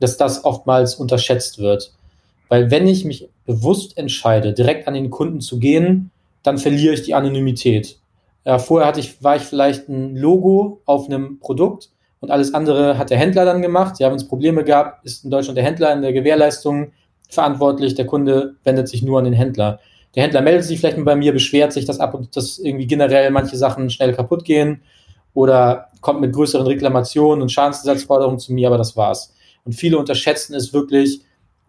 [0.00, 1.92] dass das oftmals unterschätzt wird.
[2.50, 6.10] Weil wenn ich mich bewusst entscheide, direkt an den Kunden zu gehen,
[6.42, 7.98] dann verliere ich die Anonymität.
[8.44, 12.98] Ja, vorher hatte ich, war ich vielleicht ein Logo auf einem Produkt und alles andere
[12.98, 14.00] hat der Händler dann gemacht.
[14.00, 16.90] Ja, wenn es Probleme gab, ist in Deutschland der Händler in der Gewährleistung
[17.28, 17.94] verantwortlich.
[17.94, 19.78] Der Kunde wendet sich nur an den Händler.
[20.16, 23.30] Der Händler meldet sich vielleicht mal bei mir, beschwert sich, dass ab dass irgendwie generell
[23.30, 24.82] manche Sachen schnell kaputt gehen
[25.34, 29.34] oder kommt mit größeren Reklamationen und Schadensersatzforderungen zu mir, aber das war's.
[29.64, 31.20] Und viele unterschätzen es wirklich,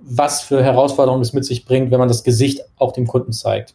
[0.04, 3.74] was für Herausforderungen es mit sich bringt, wenn man das Gesicht auch dem Kunden zeigt.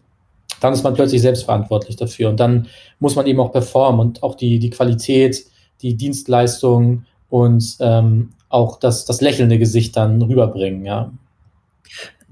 [0.60, 4.34] Dann ist man plötzlich selbstverantwortlich dafür und dann muss man eben auch performen und auch
[4.34, 5.44] die, die Qualität,
[5.82, 11.12] die Dienstleistung und ähm, auch das, das lächelnde Gesicht dann rüberbringen, ja.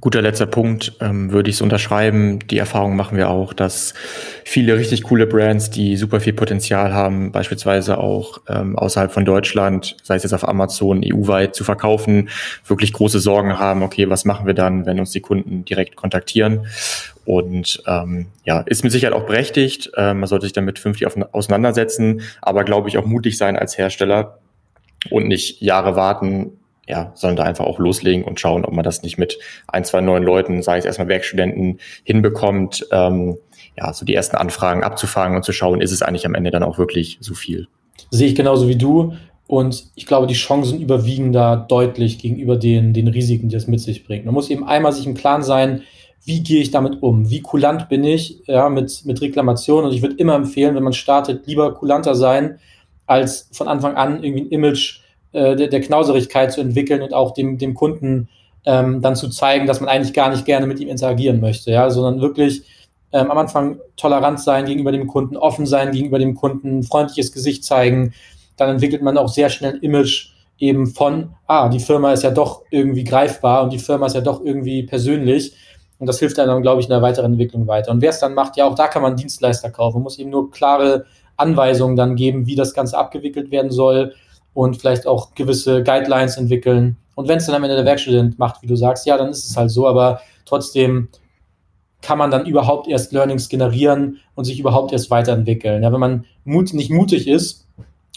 [0.04, 2.38] Guter letzter Punkt, ähm, würde ich es unterschreiben.
[2.50, 3.94] Die Erfahrung machen wir auch, dass
[4.44, 9.96] viele richtig coole Brands, die super viel Potenzial haben, beispielsweise auch ähm, außerhalb von Deutschland,
[10.02, 12.28] sei es jetzt auf Amazon, EU-weit zu verkaufen,
[12.66, 16.66] wirklich große Sorgen haben, okay, was machen wir dann, wenn uns die Kunden direkt kontaktieren?
[17.24, 19.90] Und ähm, ja, ist mit Sicherheit auch berechtigt.
[19.96, 24.38] Ähm, man sollte sich damit fünftig auseinandersetzen, aber glaube ich auch mutig sein als Hersteller
[25.08, 29.02] und nicht Jahre warten, ja, sondern da einfach auch loslegen und schauen, ob man das
[29.02, 33.38] nicht mit ein, zwei neuen Leuten, sage ich erstmal Werkstudenten, hinbekommt, ähm,
[33.76, 36.62] ja, so die ersten Anfragen abzufangen und zu schauen, ist es eigentlich am Ende dann
[36.62, 37.68] auch wirklich so viel.
[38.10, 39.14] Sehe ich genauso wie du.
[39.46, 43.80] Und ich glaube, die Chancen überwiegen da deutlich gegenüber den, den Risiken, die das mit
[43.80, 44.24] sich bringt.
[44.24, 45.82] Man muss eben einmal sich im Klaren sein,
[46.24, 47.28] wie gehe ich damit um?
[47.28, 49.90] Wie kulant bin ich ja, mit, mit Reklamationen?
[49.90, 52.58] Und ich würde immer empfehlen, wenn man startet, lieber kulanter sein,
[53.06, 55.00] als von Anfang an irgendwie ein Image
[55.34, 58.28] äh, der, der Knauserigkeit zu entwickeln und auch dem, dem Kunden
[58.64, 61.90] ähm, dann zu zeigen, dass man eigentlich gar nicht gerne mit ihm interagieren möchte, ja,
[61.90, 62.62] sondern wirklich
[63.12, 67.64] ähm, am Anfang tolerant sein gegenüber dem Kunden, offen sein gegenüber dem Kunden, freundliches Gesicht
[67.64, 68.14] zeigen.
[68.56, 72.30] Dann entwickelt man auch sehr schnell ein Image eben von, ah, die Firma ist ja
[72.30, 75.56] doch irgendwie greifbar und die Firma ist ja doch irgendwie persönlich.
[75.98, 77.90] Und das hilft einem dann, glaube ich, in der weiteren Entwicklung weiter.
[77.90, 79.96] Und wer es dann macht, ja, auch da kann man Dienstleister kaufen.
[79.96, 84.14] Man muss eben nur klare Anweisungen dann geben, wie das Ganze abgewickelt werden soll
[84.54, 86.96] und vielleicht auch gewisse Guidelines entwickeln.
[87.14, 89.44] Und wenn es dann am Ende der Werkstudent macht, wie du sagst, ja, dann ist
[89.44, 91.08] es halt so, aber trotzdem
[92.00, 95.82] kann man dann überhaupt erst Learnings generieren und sich überhaupt erst weiterentwickeln.
[95.82, 97.66] Ja, wenn man mut, nicht mutig ist,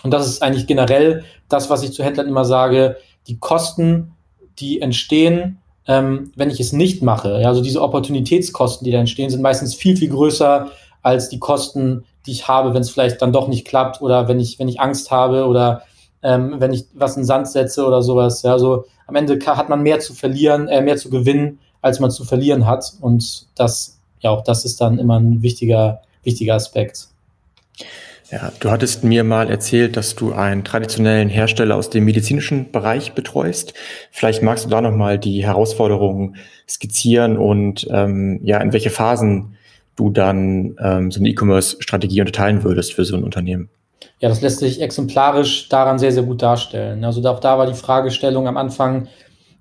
[0.04, 2.97] und das ist eigentlich generell das, was ich zu Händlern immer sage,
[3.28, 4.13] die Kosten,
[4.60, 9.30] die entstehen, ähm, wenn ich es nicht mache, ja, also diese Opportunitätskosten, die da entstehen,
[9.30, 10.69] sind meistens viel, viel größer
[11.02, 14.39] als die Kosten, die ich habe, wenn es vielleicht dann doch nicht klappt oder wenn
[14.39, 15.84] ich, wenn ich Angst habe oder
[16.28, 18.44] ähm, wenn ich was in den Sand setze oder sowas.
[18.44, 22.12] Ja, also am Ende hat man mehr zu verlieren, äh, mehr zu gewinnen, als man
[22.12, 22.94] zu verlieren hat.
[23.00, 27.08] Und das, ja, auch das ist dann immer ein wichtiger, wichtiger Aspekt.
[28.30, 33.13] Ja, du hattest mir mal erzählt, dass du einen traditionellen Hersteller aus dem medizinischen Bereich
[33.13, 33.74] betreust.
[34.12, 36.36] Vielleicht magst du da nochmal die Herausforderungen
[36.68, 39.56] skizzieren und ähm, ja, in welche Phasen
[39.96, 43.70] du dann ähm, so eine E-Commerce-Strategie unterteilen würdest für so ein Unternehmen.
[44.20, 47.04] Ja, das lässt sich exemplarisch daran sehr, sehr gut darstellen.
[47.04, 49.08] Also auch da war die Fragestellung am Anfang,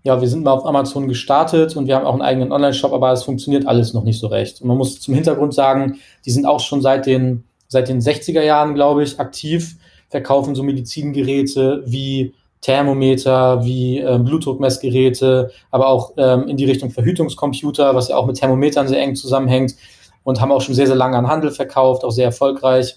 [0.02, 3.12] ja, wir sind mal auf Amazon gestartet und wir haben auch einen eigenen Online-Shop, aber
[3.12, 4.62] es funktioniert alles noch nicht so recht.
[4.62, 8.42] Und man muss zum Hintergrund sagen, die sind auch schon seit den, seit den 60er
[8.42, 9.76] Jahren, glaube ich, aktiv,
[10.08, 17.94] verkaufen so Medizingeräte wie Thermometer, wie ähm, Blutdruckmessgeräte, aber auch ähm, in die Richtung Verhütungscomputer,
[17.94, 19.74] was ja auch mit Thermometern sehr eng zusammenhängt
[20.22, 22.96] und haben auch schon sehr, sehr lange an Handel verkauft, auch sehr erfolgreich.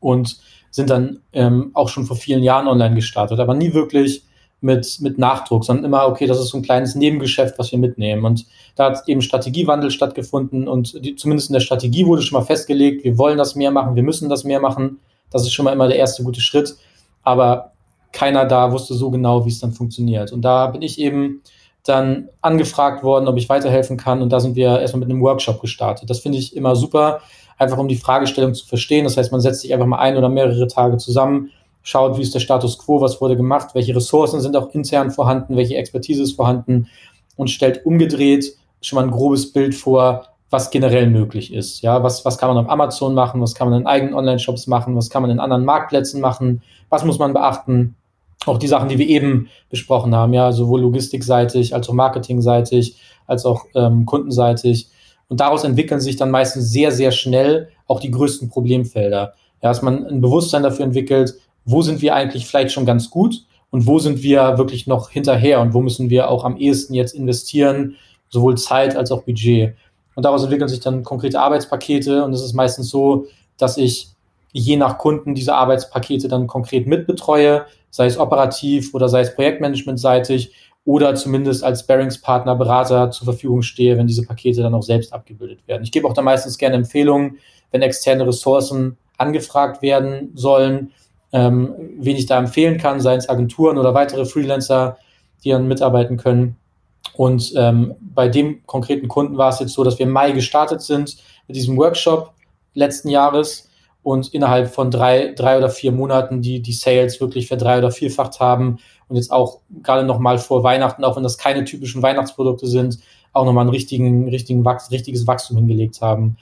[0.00, 0.38] Und
[0.74, 4.24] sind dann ähm, auch schon vor vielen Jahren online gestartet, aber nie wirklich
[4.60, 8.24] mit, mit Nachdruck, sondern immer, okay, das ist so ein kleines Nebengeschäft, was wir mitnehmen.
[8.24, 12.44] Und da hat eben Strategiewandel stattgefunden und die, zumindest in der Strategie wurde schon mal
[12.44, 14.98] festgelegt, wir wollen das mehr machen, wir müssen das mehr machen.
[15.30, 16.74] Das ist schon mal immer der erste gute Schritt.
[17.22, 17.70] Aber
[18.10, 20.32] keiner da wusste so genau, wie es dann funktioniert.
[20.32, 21.42] Und da bin ich eben
[21.84, 24.22] dann angefragt worden, ob ich weiterhelfen kann.
[24.22, 26.10] Und da sind wir erstmal mit einem Workshop gestartet.
[26.10, 27.20] Das finde ich immer super,
[27.58, 29.04] einfach um die Fragestellung zu verstehen.
[29.04, 31.50] Das heißt, man setzt sich einfach mal ein oder mehrere Tage zusammen,
[31.82, 35.56] schaut, wie ist der Status quo, was wurde gemacht, welche Ressourcen sind auch intern vorhanden,
[35.56, 36.88] welche Expertise ist vorhanden
[37.36, 41.80] und stellt umgedreht schon mal ein grobes Bild vor, was generell möglich ist.
[41.82, 44.94] Ja, was, was kann man auf Amazon machen, was kann man in eigenen Online-Shops machen,
[44.94, 47.96] was kann man in anderen Marktplätzen machen, was muss man beachten
[48.46, 53.46] auch die Sachen, die wir eben besprochen haben, ja, sowohl logistikseitig als auch marketingseitig, als
[53.46, 54.88] auch ähm, kundenseitig.
[55.28, 59.34] Und daraus entwickeln sich dann meistens sehr, sehr schnell auch die größten Problemfelder.
[59.62, 61.34] Ja, dass man ein Bewusstsein dafür entwickelt,
[61.64, 65.60] wo sind wir eigentlich vielleicht schon ganz gut und wo sind wir wirklich noch hinterher
[65.60, 67.96] und wo müssen wir auch am ehesten jetzt investieren,
[68.28, 69.74] sowohl Zeit als auch Budget.
[70.14, 74.10] Und daraus entwickeln sich dann konkrete Arbeitspakete und es ist meistens so, dass ich
[74.52, 80.52] je nach Kunden diese Arbeitspakete dann konkret mitbetreue, sei es operativ oder sei es projektmanagementseitig
[80.84, 85.66] oder zumindest als Bearingspartner, Berater zur Verfügung stehe, wenn diese Pakete dann auch selbst abgebildet
[85.66, 85.82] werden.
[85.82, 87.38] Ich gebe auch da meistens gerne Empfehlungen,
[87.70, 90.92] wenn externe Ressourcen angefragt werden sollen,
[91.32, 94.98] ähm, wen ich da empfehlen kann, seien es Agenturen oder weitere Freelancer,
[95.42, 96.56] die dann mitarbeiten können.
[97.14, 100.82] Und ähm, bei dem konkreten Kunden war es jetzt so, dass wir im Mai gestartet
[100.82, 101.16] sind
[101.46, 102.32] mit diesem Workshop
[102.74, 103.68] letzten Jahres
[104.04, 108.38] und innerhalb von drei, drei oder vier Monaten die, die Sales wirklich verdrei- oder vierfacht
[108.38, 112.98] haben und jetzt auch gerade nochmal vor Weihnachten, auch wenn das keine typischen Weihnachtsprodukte sind,
[113.32, 116.36] auch nochmal ein richtigen, richtigen Wachs, richtiges Wachstum hingelegt haben.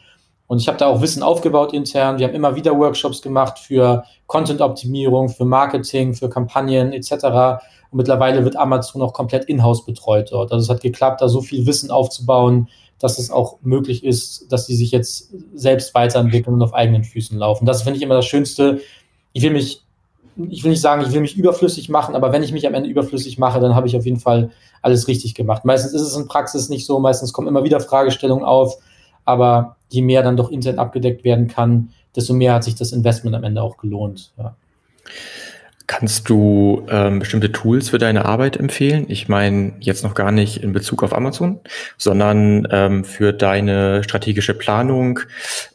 [0.49, 2.19] Und ich habe da auch Wissen aufgebaut intern.
[2.19, 7.13] Wir haben immer wieder Workshops gemacht für Content-Optimierung, für Marketing, für Kampagnen etc.
[7.91, 10.53] Und mittlerweile wird Amazon auch komplett in-house betreut dort.
[10.53, 12.69] Also es hat geklappt, da so viel Wissen aufzubauen,
[13.03, 17.37] dass es auch möglich ist, dass sie sich jetzt selbst weiterentwickeln und auf eigenen Füßen
[17.37, 17.67] laufen.
[17.67, 18.81] Das finde ich immer das Schönste.
[19.33, 19.83] Ich will mich,
[20.49, 22.89] ich will nicht sagen, ich will mich überflüssig machen, aber wenn ich mich am Ende
[22.89, 24.51] überflüssig mache, dann habe ich auf jeden Fall
[24.83, 25.65] alles richtig gemacht.
[25.65, 28.77] Meistens ist es in Praxis nicht so, meistens kommen immer wieder Fragestellungen auf,
[29.25, 33.35] aber je mehr dann doch intern abgedeckt werden kann, desto mehr hat sich das Investment
[33.35, 34.33] am Ende auch gelohnt.
[34.39, 34.55] Ja.
[35.95, 39.05] Kannst du ähm, bestimmte Tools für deine Arbeit empfehlen?
[39.09, 41.61] Ich meine jetzt noch gar nicht in Bezug auf Amazon,
[41.99, 45.21] sondern ähm, für deine strategische Planung.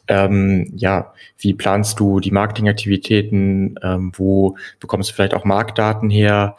[0.08, 3.78] Ähm, ja, wie planst du die Marketingaktivitäten?
[3.80, 6.56] Ähm, wo bekommst du vielleicht auch Marktdaten her?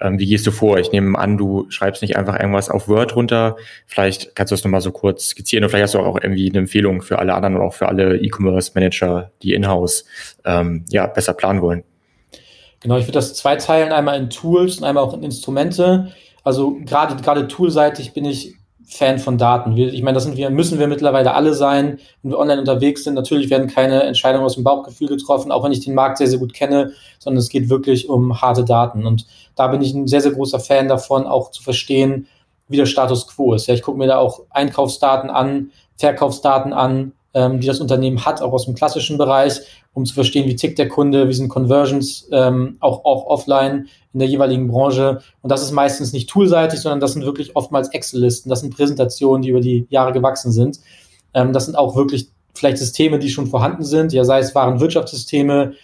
[0.00, 0.80] Ähm, wie gehst du vor?
[0.80, 3.56] Ich nehme an, du schreibst nicht einfach irgendwas auf Word runter.
[3.86, 6.58] Vielleicht kannst du das nochmal so kurz skizzieren und vielleicht hast du auch irgendwie eine
[6.58, 10.06] Empfehlung für alle anderen oder auch für alle E-Commerce-Manager, die in-house
[10.44, 11.84] ähm, ja, besser planen wollen.
[12.86, 16.12] Genau, ich würde das zweiteilen, einmal in Tools und einmal auch in Instrumente.
[16.44, 18.54] Also gerade gerade toolseitig bin ich
[18.86, 19.76] Fan von Daten.
[19.76, 23.14] Ich meine, das sind wir, müssen wir mittlerweile alle sein, wenn wir online unterwegs sind.
[23.14, 26.38] Natürlich werden keine Entscheidungen aus dem Bauchgefühl getroffen, auch wenn ich den Markt sehr, sehr
[26.38, 29.04] gut kenne, sondern es geht wirklich um harte Daten.
[29.04, 32.28] Und da bin ich ein sehr, sehr großer Fan davon, auch zu verstehen,
[32.68, 33.66] wie der Status quo ist.
[33.66, 38.40] Ja, ich gucke mir da auch Einkaufsdaten an, Verkaufsdaten an, ähm, die das Unternehmen hat,
[38.40, 39.60] auch aus dem klassischen Bereich,
[39.92, 44.20] um zu verstehen, wie tickt der Kunde, wie sind Conversions ähm, auch, auch offline in
[44.20, 45.20] der jeweiligen Branche.
[45.42, 49.42] Und das ist meistens nicht toolseitig, sondern das sind wirklich oftmals Excel-Listen, das sind Präsentationen,
[49.42, 50.80] die über die Jahre gewachsen sind.
[51.34, 55.74] Ähm, das sind auch wirklich vielleicht Systeme, die schon vorhanden sind, ja, sei es Warenwirtschaftssysteme,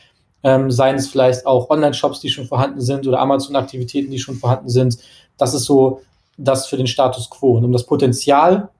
[0.45, 4.71] ähm, seien es vielleicht auch Online-Shops, die schon vorhanden sind oder Amazon-Aktivitäten, die schon vorhanden
[4.71, 4.97] sind.
[5.37, 6.01] Das ist so
[6.38, 7.59] das für den Status quo.
[7.59, 8.71] Und um das Potenzial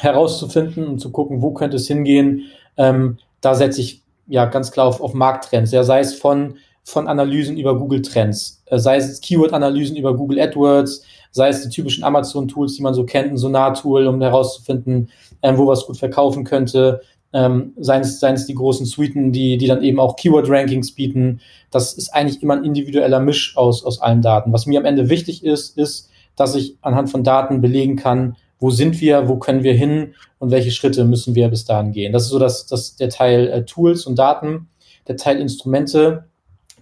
[0.00, 2.42] herauszufinden und zu gucken, wo könnte es hingehen.
[2.76, 7.08] Ähm, da setze ich ja ganz klar auf, auf Markttrends, ja, sei es von, von
[7.08, 12.04] Analysen über Google Trends, äh, sei es Keyword-Analysen über Google AdWords, sei es die typischen
[12.04, 15.10] Amazon-Tools, die man so kennt, ein Sonar-Tool, um herauszufinden,
[15.42, 17.02] ähm, wo was gut verkaufen könnte,
[17.32, 21.40] ähm, seien, es, seien es die großen Suiten, die, die dann eben auch Keyword-Rankings bieten.
[21.70, 24.52] Das ist eigentlich immer ein individueller Misch aus, aus allen Daten.
[24.52, 28.70] Was mir am Ende wichtig ist, ist, dass ich anhand von Daten belegen kann, wo
[28.70, 32.14] sind wir, wo können wir hin und welche Schritte müssen wir bis dahin gehen.
[32.14, 34.68] Das ist so das, das, der Teil äh, Tools und Daten,
[35.06, 36.24] der Teil Instrumente.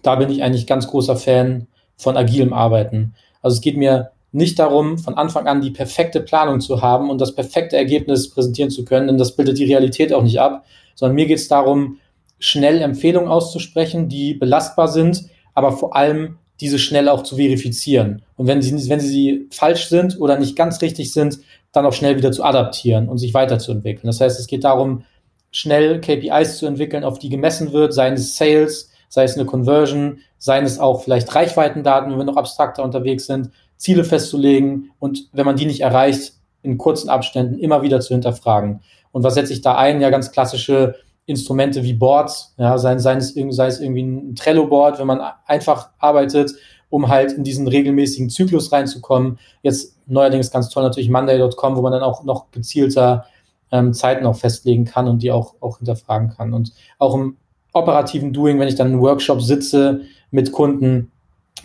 [0.00, 1.66] Da bin ich eigentlich ganz großer Fan
[1.96, 3.14] von agilem Arbeiten.
[3.40, 7.20] Also es geht mir nicht darum, von Anfang an die perfekte Planung zu haben und
[7.20, 10.64] das perfekte Ergebnis präsentieren zu können, denn das bildet die Realität auch nicht ab,
[10.94, 11.98] sondern mir geht es darum,
[12.38, 18.22] schnell Empfehlungen auszusprechen, die belastbar sind, aber vor allem diese schnell auch zu verifizieren.
[18.36, 21.40] Und wenn sie, wenn sie falsch sind oder nicht ganz richtig sind,
[21.72, 24.06] dann auch schnell wieder zu adaptieren und sich weiterzuentwickeln.
[24.06, 25.04] Das heißt, es geht darum,
[25.50, 30.18] schnell KPIs zu entwickeln, auf die gemessen wird, seien es Sales, sei es eine Conversion,
[30.38, 35.44] seien es auch vielleicht Reichweitendaten, wenn wir noch abstrakter unterwegs sind, Ziele festzulegen und wenn
[35.44, 38.80] man die nicht erreicht, in kurzen Abständen immer wieder zu hinterfragen.
[39.10, 40.00] Und was setze ich da ein?
[40.00, 40.94] Ja, ganz klassische
[41.26, 45.90] Instrumente wie Boards, ja, sei, sei, es, sei es irgendwie ein Trello-Board, wenn man einfach
[45.98, 46.52] arbeitet,
[46.88, 49.38] um halt in diesen regelmäßigen Zyklus reinzukommen.
[49.62, 53.26] Jetzt neuerdings ganz toll natürlich Monday.com, wo man dann auch noch gezielter
[53.70, 56.52] ähm, Zeiten auch festlegen kann und die auch, auch hinterfragen kann.
[56.52, 57.36] Und auch im
[57.72, 61.10] operativen Doing, wenn ich dann in einem Workshop sitze mit Kunden,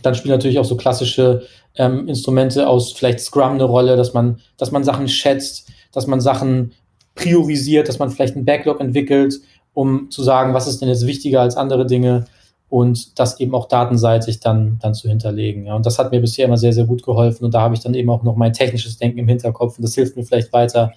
[0.02, 1.44] dann spielen natürlich auch so klassische
[1.76, 6.22] ähm, Instrumente aus vielleicht Scrum eine Rolle, dass man, dass man Sachen schätzt, dass man
[6.22, 6.74] Sachen
[7.16, 9.36] priorisiert, dass man vielleicht einen Backlog entwickelt,
[9.74, 12.26] um zu sagen, was ist denn jetzt wichtiger als andere Dinge
[12.70, 15.66] und das eben auch datenseitig dann, dann zu hinterlegen.
[15.66, 15.76] Ja.
[15.76, 17.94] Und das hat mir bisher immer sehr, sehr gut geholfen und da habe ich dann
[17.94, 20.94] eben auch noch mein technisches Denken im Hinterkopf und das hilft mir vielleicht weiter,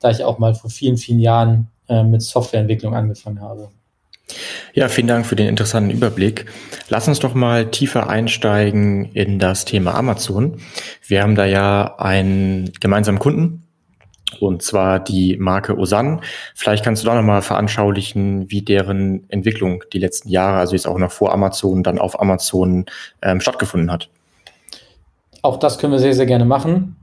[0.00, 3.68] da ich auch mal vor vielen, vielen Jahren äh, mit Softwareentwicklung angefangen habe.
[4.72, 6.46] Ja, vielen Dank für den interessanten Überblick.
[6.88, 10.60] Lass uns doch mal tiefer einsteigen in das Thema Amazon.
[11.06, 13.63] Wir haben da ja einen gemeinsamen Kunden,
[14.40, 16.20] und zwar die Marke Osan.
[16.54, 20.98] Vielleicht kannst du da nochmal veranschaulichen, wie deren Entwicklung die letzten Jahre, also jetzt auch
[20.98, 22.86] noch vor Amazon, dann auf Amazon
[23.22, 24.08] ähm, stattgefunden hat.
[25.42, 26.96] Auch das können wir sehr, sehr gerne machen.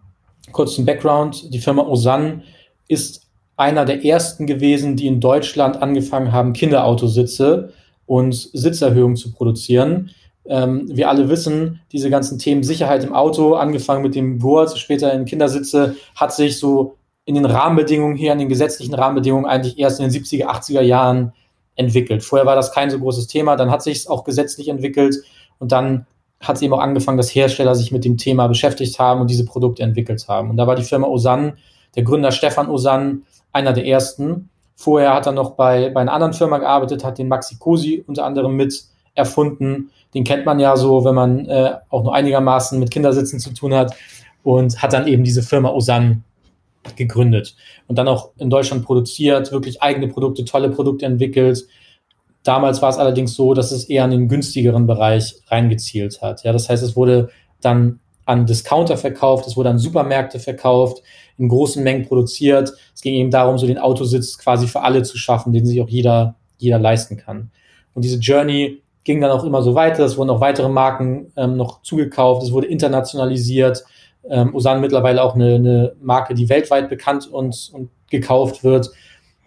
[0.52, 1.54] Kurz zum Background.
[1.54, 2.44] Die Firma Osan
[2.88, 7.74] ist einer der ersten gewesen, die in Deutschland angefangen haben, Kinderautositze
[8.08, 10.10] und Sitzerhöhungen zu produzieren.
[10.46, 15.14] Ähm, wir alle wissen, diese ganzen Themen Sicherheit im Auto, angefangen mit dem Gurt, später
[15.14, 20.00] in Kindersitze, hat sich so in den Rahmenbedingungen hier, in den gesetzlichen Rahmenbedingungen eigentlich erst
[20.00, 21.34] in den 70er, 80er Jahren
[21.76, 22.24] entwickelt.
[22.24, 25.16] Vorher war das kein so großes Thema, dann hat sich es auch gesetzlich entwickelt
[25.60, 26.06] und dann
[26.40, 29.46] hat es eben auch angefangen, dass Hersteller sich mit dem Thema beschäftigt haben und diese
[29.46, 30.50] Produkte entwickelt haben.
[30.50, 31.58] Und da war die Firma Osan,
[31.96, 34.50] der Gründer Stefan Osan, einer der ersten.
[34.76, 38.26] Vorher hat er noch bei, bei einer anderen Firma gearbeitet, hat den Maxi Cosi unter
[38.26, 39.92] anderem mit erfunden.
[40.16, 43.74] Den kennt man ja so, wenn man äh, auch nur einigermaßen mit Kindersitzen zu tun
[43.76, 43.94] hat
[44.44, 46.24] und hat dann eben diese Firma Osan
[46.96, 47.56] gegründet
[47.88, 51.66] und dann auch in Deutschland produziert, wirklich eigene Produkte, tolle Produkte entwickelt.
[52.44, 56.44] Damals war es allerdings so, dass es eher in den günstigeren Bereich reingezielt hat.
[56.44, 57.30] Ja, das heißt, es wurde
[57.62, 61.04] dann an Discounter verkauft, es wurde an Supermärkte verkauft,
[61.38, 62.74] in großen Mengen produziert.
[62.96, 65.90] Es ging eben darum, so den Autositz quasi für alle zu schaffen, den sich auch
[65.90, 67.52] jeder, jeder leisten kann.
[67.94, 70.06] Und diese Journey ging dann auch immer so weiter.
[70.06, 73.84] Es wurden auch weitere Marken ähm, noch zugekauft, es wurde internationalisiert
[74.30, 78.92] ähm, Osan mittlerweile auch eine, eine Marke, die weltweit bekannt und, und gekauft wird.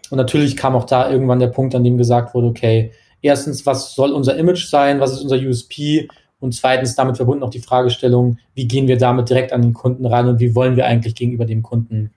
[0.09, 3.95] Und natürlich kam auch da irgendwann der Punkt, an dem gesagt wurde, okay, erstens, was
[3.95, 6.07] soll unser Image sein, was ist unser USP?
[6.39, 10.05] Und zweitens damit verbunden auch die Fragestellung, wie gehen wir damit direkt an den Kunden
[10.05, 12.11] ran und wie wollen wir eigentlich gegenüber dem Kunden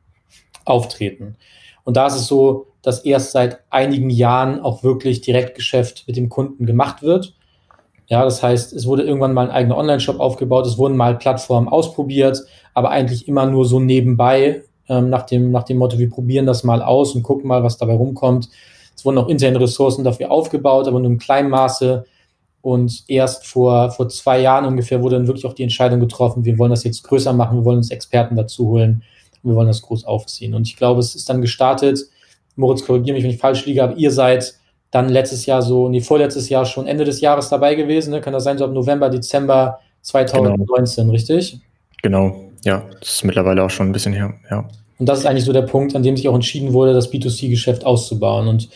[0.65, 1.37] auftreten?
[1.85, 6.29] Und da ist es so, dass erst seit einigen Jahren auch wirklich Direktgeschäft mit dem
[6.29, 7.35] Kunden gemacht wird.
[8.09, 11.69] Ja, das heißt, es wurde irgendwann mal ein eigener Online-Shop aufgebaut, es wurden mal Plattformen
[11.69, 12.43] ausprobiert,
[12.75, 16.65] aber eigentlich immer nur so nebenbei, ähm, nach, dem, nach dem Motto, wir probieren das
[16.65, 18.49] mal aus und gucken mal, was dabei rumkommt.
[18.97, 22.05] Es wurden auch interne Ressourcen dafür aufgebaut, aber nur im kleinen Maße.
[22.63, 26.59] Und erst vor, vor zwei Jahren ungefähr wurde dann wirklich auch die Entscheidung getroffen, wir
[26.59, 29.03] wollen das jetzt größer machen, wir wollen uns Experten dazu holen
[29.43, 30.55] wir wollen das groß aufziehen.
[30.55, 32.01] Und ich glaube, es ist dann gestartet,
[32.57, 34.55] Moritz, korrigiere mich, wenn ich falsch liege, aber ihr seid
[34.91, 38.11] dann letztes Jahr so, nee, vorletztes Jahr schon Ende des Jahres dabei gewesen.
[38.11, 38.21] Ne?
[38.21, 41.13] Kann das sein, so ab November, Dezember 2019, genau.
[41.13, 41.61] richtig?
[42.03, 44.69] Genau, ja, das ist mittlerweile auch schon ein bisschen her, ja.
[44.99, 47.87] Und das ist eigentlich so der Punkt, an dem sich auch entschieden wurde, das B2C-Geschäft
[47.87, 48.49] auszubauen.
[48.49, 48.69] Und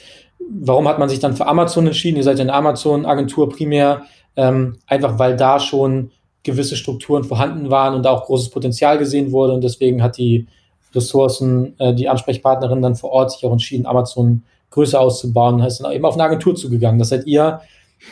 [0.49, 2.17] warum hat man sich dann für Amazon entschieden?
[2.17, 4.03] Ihr seid ja eine Amazon-Agentur primär,
[4.37, 6.13] ähm, einfach weil da schon
[6.45, 9.53] gewisse Strukturen vorhanden waren und auch großes Potenzial gesehen wurde.
[9.53, 10.47] Und deswegen hat die
[10.95, 14.43] Ressourcen, äh, die Ansprechpartnerin dann vor Ort sich auch entschieden, Amazon
[14.73, 16.99] größer auszubauen, ist dann eben auf eine Agentur zugegangen.
[16.99, 17.61] Das seid ihr.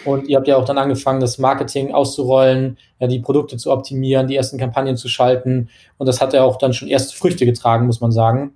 [0.05, 4.29] Und ihr habt ja auch dann angefangen, das Marketing auszurollen, ja, die Produkte zu optimieren,
[4.29, 5.69] die ersten Kampagnen zu schalten.
[5.99, 8.53] Und das hat ja auch dann schon erste Früchte getragen, muss man sagen.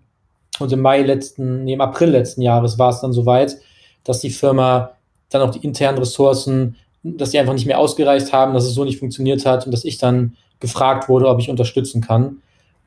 [0.61, 3.57] Und im Mai letzten, nee, im April letzten Jahres war es dann soweit,
[4.05, 4.93] dass die Firma
[5.31, 8.85] dann auch die internen Ressourcen, dass die einfach nicht mehr ausgereicht haben, dass es so
[8.85, 12.39] nicht funktioniert hat und dass ich dann gefragt wurde, ob ich unterstützen kann.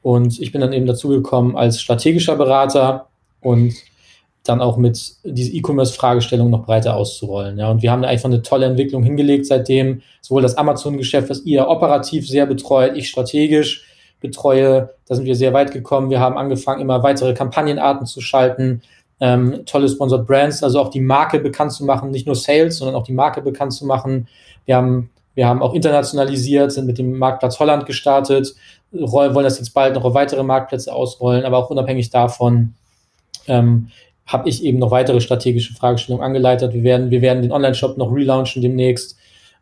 [0.01, 3.07] Und ich bin dann eben dazugekommen als strategischer Berater
[3.41, 3.73] und
[4.47, 7.57] dann auch mit diese E-Commerce-Fragestellung noch breiter auszurollen.
[7.57, 10.01] Ja, und wir haben da einfach eine tolle Entwicklung hingelegt seitdem.
[10.21, 13.85] Sowohl das Amazon-Geschäft, was ihr operativ sehr betreut, ich strategisch
[14.21, 16.09] betreue, da sind wir sehr weit gekommen.
[16.09, 18.81] Wir haben angefangen, immer weitere Kampagnenarten zu schalten,
[19.19, 22.95] ähm, tolle Sponsored Brands, also auch die Marke bekannt zu machen, nicht nur Sales, sondern
[22.95, 24.27] auch die Marke bekannt zu machen.
[24.65, 28.55] Wir haben, wir haben auch internationalisiert, sind mit dem Marktplatz Holland gestartet,
[28.91, 32.73] wollen das jetzt bald noch auf weitere Marktplätze ausrollen, aber auch unabhängig davon
[33.47, 33.89] ähm,
[34.27, 36.73] habe ich eben noch weitere strategische Fragestellungen angeleitet.
[36.73, 39.17] Wir werden, wir werden den Online-Shop noch relaunchen demnächst.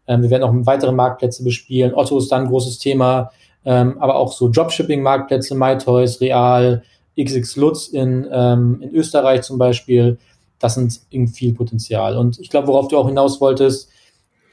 [0.08, 1.94] Ähm, wir werden auch weitere Marktplätze bespielen.
[1.94, 3.32] Otto ist dann ein großes Thema,
[3.64, 6.84] ähm, aber auch so Dropshipping-Marktplätze, MyToys, Real,
[7.20, 10.18] XX Lutz in, ähm, in Österreich zum Beispiel.
[10.60, 12.18] Das sind irgendwie viel Potenzial.
[12.18, 13.90] Und ich glaube, worauf du auch hinaus wolltest,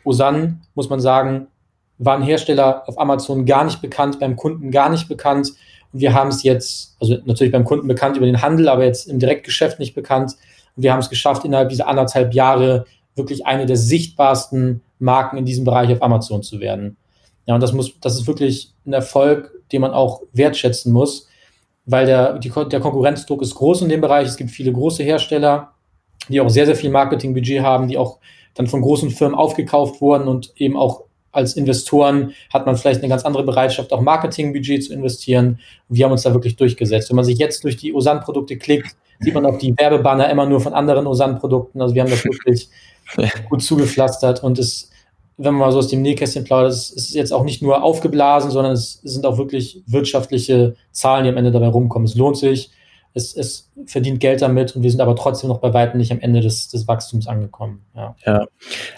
[0.05, 1.47] Osan, muss man sagen,
[1.99, 5.53] war ein Hersteller auf Amazon gar nicht bekannt, beim Kunden gar nicht bekannt.
[5.93, 9.19] Wir haben es jetzt, also natürlich beim Kunden bekannt über den Handel, aber jetzt im
[9.19, 10.37] Direktgeschäft nicht bekannt.
[10.77, 15.45] Und wir haben es geschafft, innerhalb dieser anderthalb Jahre wirklich eine der sichtbarsten Marken in
[15.45, 16.97] diesem Bereich auf Amazon zu werden.
[17.47, 21.29] Ja, und das muss, das ist wirklich ein Erfolg, den man auch wertschätzen muss,
[21.85, 24.29] weil der, die, der Konkurrenzdruck ist groß in dem Bereich.
[24.29, 25.73] Es gibt viele große Hersteller,
[26.29, 28.19] die auch sehr, sehr viel Marketingbudget haben, die auch
[28.55, 33.09] dann von großen Firmen aufgekauft wurden und eben auch als Investoren hat man vielleicht eine
[33.09, 35.59] ganz andere Bereitschaft, auch Marketingbudget zu investieren.
[35.89, 37.09] Wir haben uns da wirklich durchgesetzt.
[37.09, 40.61] Wenn man sich jetzt durch die Osan-Produkte klickt, sieht man auch die Werbebanner immer nur
[40.61, 41.81] von anderen Osan-Produkten.
[41.81, 42.69] Also wir haben das wirklich
[43.49, 44.91] gut zugepflastert und es,
[45.39, 48.51] wenn man mal so aus dem Nähkästchen plaudert, es ist jetzt auch nicht nur aufgeblasen,
[48.51, 52.07] sondern es sind auch wirklich wirtschaftliche Zahlen, die am Ende dabei rumkommen.
[52.07, 52.71] Es lohnt sich
[53.15, 56.21] es, es verdient Geld damit und wir sind aber trotzdem noch bei weitem nicht am
[56.21, 57.85] Ende des, des Wachstums angekommen.
[57.95, 58.47] Ja, ja.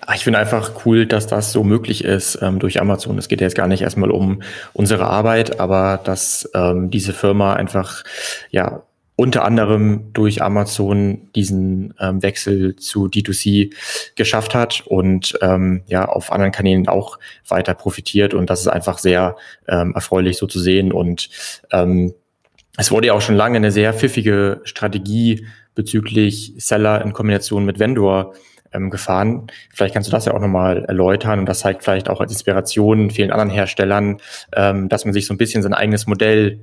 [0.00, 3.18] Ah, ich finde einfach cool, dass das so möglich ist ähm, durch Amazon.
[3.18, 4.42] Es geht jetzt gar nicht erstmal um
[4.72, 8.04] unsere Arbeit, aber dass ähm, diese Firma einfach
[8.50, 8.82] ja
[9.16, 13.72] unter anderem durch Amazon diesen ähm, Wechsel zu D2C
[14.16, 18.98] geschafft hat und ähm, ja auf anderen Kanälen auch weiter profitiert und das ist einfach
[18.98, 19.36] sehr
[19.68, 21.28] ähm, erfreulich so zu sehen und
[21.70, 22.12] ähm,
[22.76, 27.78] es wurde ja auch schon lange eine sehr pfiffige Strategie bezüglich Seller in Kombination mit
[27.78, 28.34] Vendor
[28.72, 29.46] ähm, gefahren.
[29.72, 33.10] Vielleicht kannst du das ja auch nochmal erläutern und das zeigt vielleicht auch als Inspiration
[33.10, 34.18] vielen anderen Herstellern,
[34.54, 36.60] ähm, dass man sich so ein bisschen sein eigenes Modell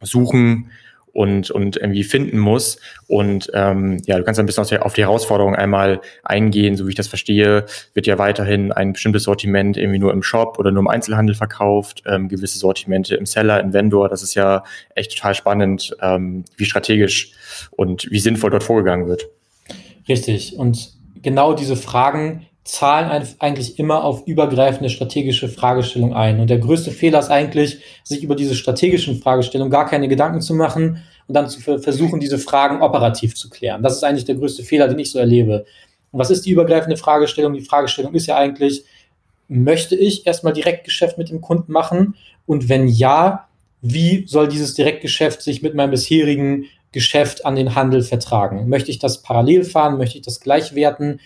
[0.00, 0.70] suchen
[1.12, 2.78] und, und irgendwie finden muss.
[3.06, 6.96] Und ähm, ja, du kannst ein bisschen auf die Herausforderung einmal eingehen, so wie ich
[6.96, 10.88] das verstehe, wird ja weiterhin ein bestimmtes Sortiment irgendwie nur im Shop oder nur im
[10.88, 14.08] Einzelhandel verkauft, ähm, gewisse Sortimente im Seller, im Vendor.
[14.08, 17.32] Das ist ja echt total spannend, ähm, wie strategisch
[17.70, 19.28] und wie sinnvoll dort vorgegangen wird.
[20.08, 20.56] Richtig.
[20.56, 20.92] Und
[21.22, 26.38] genau diese Fragen zahlen eigentlich immer auf übergreifende strategische Fragestellung ein.
[26.38, 30.54] Und der größte Fehler ist eigentlich, sich über diese strategischen Fragestellungen gar keine Gedanken zu
[30.54, 33.82] machen und dann zu versuchen, diese Fragen operativ zu klären.
[33.82, 35.64] Das ist eigentlich der größte Fehler, den ich so erlebe.
[36.12, 37.52] Und was ist die übergreifende Fragestellung?
[37.52, 38.84] Die Fragestellung ist ja eigentlich,
[39.48, 42.14] möchte ich erstmal Direktgeschäft mit dem Kunden machen?
[42.46, 43.48] Und wenn ja,
[43.80, 48.68] wie soll dieses Direktgeschäft sich mit meinem bisherigen Geschäft an den Handel vertragen?
[48.68, 49.98] Möchte ich das parallel fahren?
[49.98, 51.18] Möchte ich das gleich werten?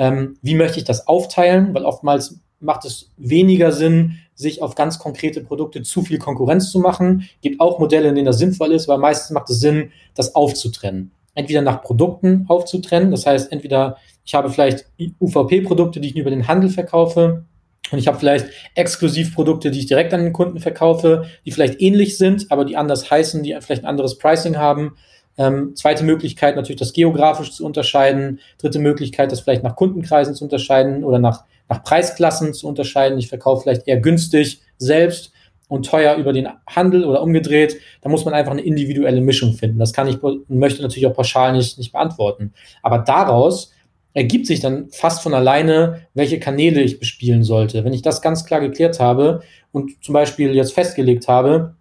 [0.00, 4.98] Ähm, wie möchte ich das aufteilen, weil oftmals macht es weniger Sinn, sich auf ganz
[4.98, 7.28] konkrete Produkte zu viel Konkurrenz zu machen.
[7.42, 11.12] Gibt auch Modelle, in denen das sinnvoll ist, weil meistens macht es Sinn, das aufzutrennen.
[11.34, 14.86] Entweder nach Produkten aufzutrennen, das heißt, entweder ich habe vielleicht
[15.20, 17.44] UVP-Produkte, die ich über den Handel verkaufe,
[17.90, 18.46] und ich habe vielleicht
[18.76, 23.10] Exklusivprodukte, die ich direkt an den Kunden verkaufe, die vielleicht ähnlich sind, aber die anders
[23.10, 24.96] heißen, die vielleicht ein anderes Pricing haben.
[25.38, 28.40] Ähm, zweite Möglichkeit natürlich das geografisch zu unterscheiden.
[28.58, 33.18] Dritte Möglichkeit, das vielleicht nach Kundenkreisen zu unterscheiden oder nach, nach Preisklassen zu unterscheiden.
[33.18, 35.32] Ich verkaufe vielleicht eher günstig selbst
[35.68, 37.78] und teuer über den Handel oder umgedreht.
[38.02, 39.78] Da muss man einfach eine individuelle Mischung finden.
[39.78, 40.18] Das kann ich
[40.48, 42.52] möchte natürlich auch pauschal nicht, nicht beantworten.
[42.82, 43.72] Aber daraus
[44.12, 47.84] ergibt sich dann fast von alleine, welche Kanäle ich bespielen sollte.
[47.84, 51.76] Wenn ich das ganz klar geklärt habe und zum Beispiel jetzt festgelegt habe,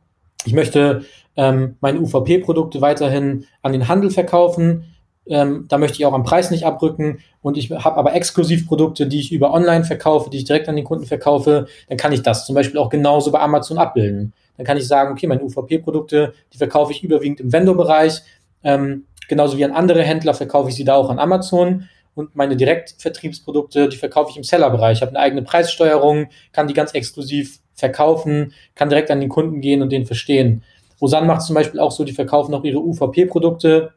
[0.45, 4.95] ich möchte ähm, meine UVP-Produkte weiterhin an den Handel verkaufen.
[5.25, 9.19] Ähm, da möchte ich auch am Preis nicht abrücken und ich habe aber Exklusivprodukte, die
[9.19, 12.45] ich über Online verkaufe, die ich direkt an den Kunden verkaufe, dann kann ich das
[12.45, 14.34] zum Beispiel auch genauso bei Amazon abbilden.
[14.57, 18.21] Dann kann ich sagen, okay, meine UVP-Produkte, die verkaufe ich überwiegend im Vendor-Bereich,
[18.63, 22.57] ähm, genauso wie an andere Händler verkaufe ich sie da auch an Amazon und meine
[22.57, 24.97] Direktvertriebsprodukte, die verkaufe ich im Seller-Bereich.
[24.97, 29.61] Ich habe eine eigene Preissteuerung, kann die ganz exklusiv verkaufen, kann direkt an den Kunden
[29.61, 30.63] gehen und den verstehen.
[31.02, 33.93] Rosanne macht zum Beispiel auch so, die verkaufen auch ihre UVP-Produkte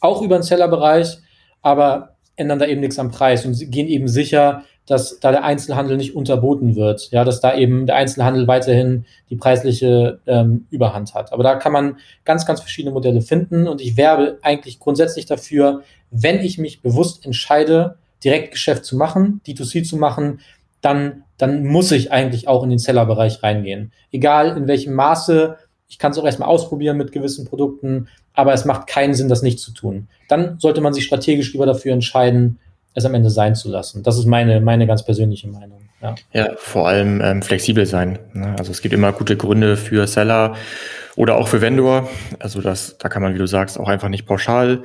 [0.00, 1.18] auch über den Seller-Bereich,
[1.62, 5.96] aber ändern da eben nichts am Preis und gehen eben sicher, dass da der Einzelhandel
[5.96, 11.32] nicht unterboten wird, ja, dass da eben der Einzelhandel weiterhin die preisliche ähm, Überhand hat.
[11.32, 15.82] Aber da kann man ganz, ganz verschiedene Modelle finden und ich werbe eigentlich grundsätzlich dafür,
[16.10, 20.40] wenn ich mich bewusst entscheide, Direktgeschäft zu machen, D2C zu machen,
[20.80, 23.92] dann, dann muss ich eigentlich auch in den Sellerbereich reingehen.
[24.10, 25.56] Egal in welchem Maße
[25.92, 29.42] ich kann es auch erstmal ausprobieren mit gewissen Produkten, aber es macht keinen Sinn, das
[29.42, 30.08] nicht zu tun.
[30.26, 32.58] Dann sollte man sich strategisch lieber dafür entscheiden,
[32.94, 34.02] es am Ende sein zu lassen.
[34.02, 35.82] Das ist meine, meine ganz persönliche Meinung.
[36.00, 38.18] Ja, ja vor allem ähm, flexibel sein.
[38.32, 38.56] Ne?
[38.58, 40.56] Also es gibt immer gute Gründe für Seller
[41.16, 42.08] oder auch für Vendor.
[42.38, 44.82] Also das, da kann man, wie du sagst, auch einfach nicht pauschal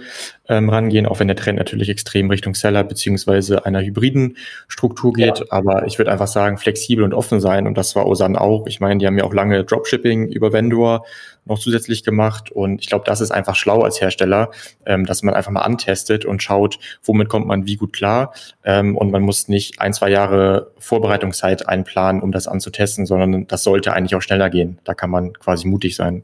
[0.50, 5.40] ähm, rangehen, auch wenn der Trend natürlich extrem Richtung Seller beziehungsweise einer hybriden Struktur geht.
[5.40, 5.46] Ja.
[5.50, 7.66] Aber ich würde einfach sagen, flexibel und offen sein.
[7.66, 8.68] Und das war Osan auch.
[8.68, 11.06] Ich meine, die haben ja auch lange Dropshipping über Vendor
[11.48, 12.52] noch zusätzlich gemacht.
[12.52, 14.52] Und ich glaube, das ist einfach schlau als Hersteller,
[14.86, 18.34] ähm, dass man einfach mal antestet und schaut, womit kommt man wie gut klar.
[18.64, 23.64] Ähm, und man muss nicht ein, zwei Jahre Vorbereitungszeit einplanen, um das anzutesten, sondern das
[23.64, 24.80] sollte eigentlich auch schneller gehen.
[24.84, 26.24] Da kann man quasi mutig sein.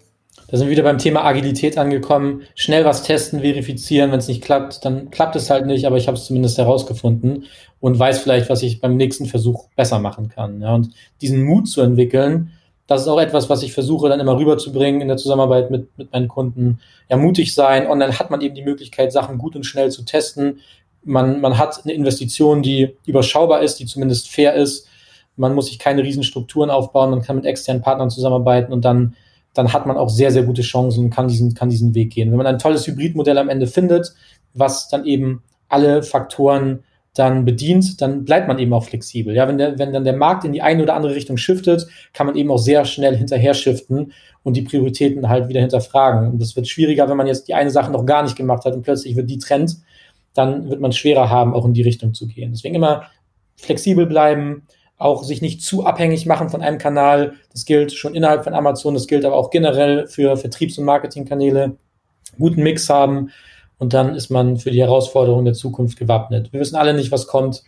[0.54, 2.44] Da sind wir wieder beim Thema Agilität angekommen.
[2.54, 4.12] Schnell was testen, verifizieren.
[4.12, 7.46] Wenn es nicht klappt, dann klappt es halt nicht, aber ich habe es zumindest herausgefunden
[7.80, 10.62] und weiß vielleicht, was ich beim nächsten Versuch besser machen kann.
[10.62, 10.90] Ja, und
[11.22, 12.52] diesen Mut zu entwickeln,
[12.88, 16.12] das ist auch etwas, was ich versuche dann immer rüberzubringen in der Zusammenarbeit mit, mit
[16.12, 16.80] meinen Kunden.
[17.10, 17.88] Ja, mutig sein.
[17.88, 20.60] Online hat man eben die Möglichkeit, Sachen gut und schnell zu testen.
[21.04, 24.88] man, man hat eine Investition, die überschaubar ist, die zumindest fair ist.
[25.36, 29.16] Man muss sich keine Riesenstrukturen aufbauen, man kann mit externen Partnern zusammenarbeiten und dann,
[29.54, 32.30] dann hat man auch sehr, sehr gute Chancen und kann diesen, kann diesen Weg gehen.
[32.30, 34.14] Wenn man ein tolles Hybridmodell am Ende findet,
[34.54, 39.36] was dann eben alle Faktoren dann bedient, dann bleibt man eben auch flexibel.
[39.36, 42.26] Ja, wenn, der, wenn dann der Markt in die eine oder andere Richtung shiftet, kann
[42.26, 46.32] man eben auch sehr schnell hinterher shiften und die Prioritäten halt wieder hinterfragen.
[46.32, 48.74] Und das wird schwieriger, wenn man jetzt die eine Sache noch gar nicht gemacht hat
[48.74, 49.78] und plötzlich wird die Trend,
[50.34, 52.51] dann wird man schwerer haben, auch in die Richtung zu gehen.
[52.51, 53.03] Deswegen immer
[53.57, 57.34] flexibel bleiben, auch sich nicht zu abhängig machen von einem Kanal.
[57.51, 61.78] Das gilt schon innerhalb von Amazon, das gilt aber auch generell für Vertriebs- und Marketingkanäle.
[62.39, 63.30] Guten Mix haben
[63.78, 66.54] und dann ist man für die Herausforderungen der Zukunft gewappnet.
[66.54, 67.64] Wir wissen alle nicht, was kommt,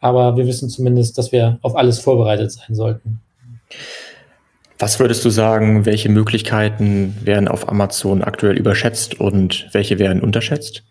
[0.00, 3.20] aber wir wissen zumindest, dass wir auf alles vorbereitet sein sollten.
[4.78, 10.84] Was würdest du sagen, welche Möglichkeiten werden auf Amazon aktuell überschätzt und welche werden unterschätzt?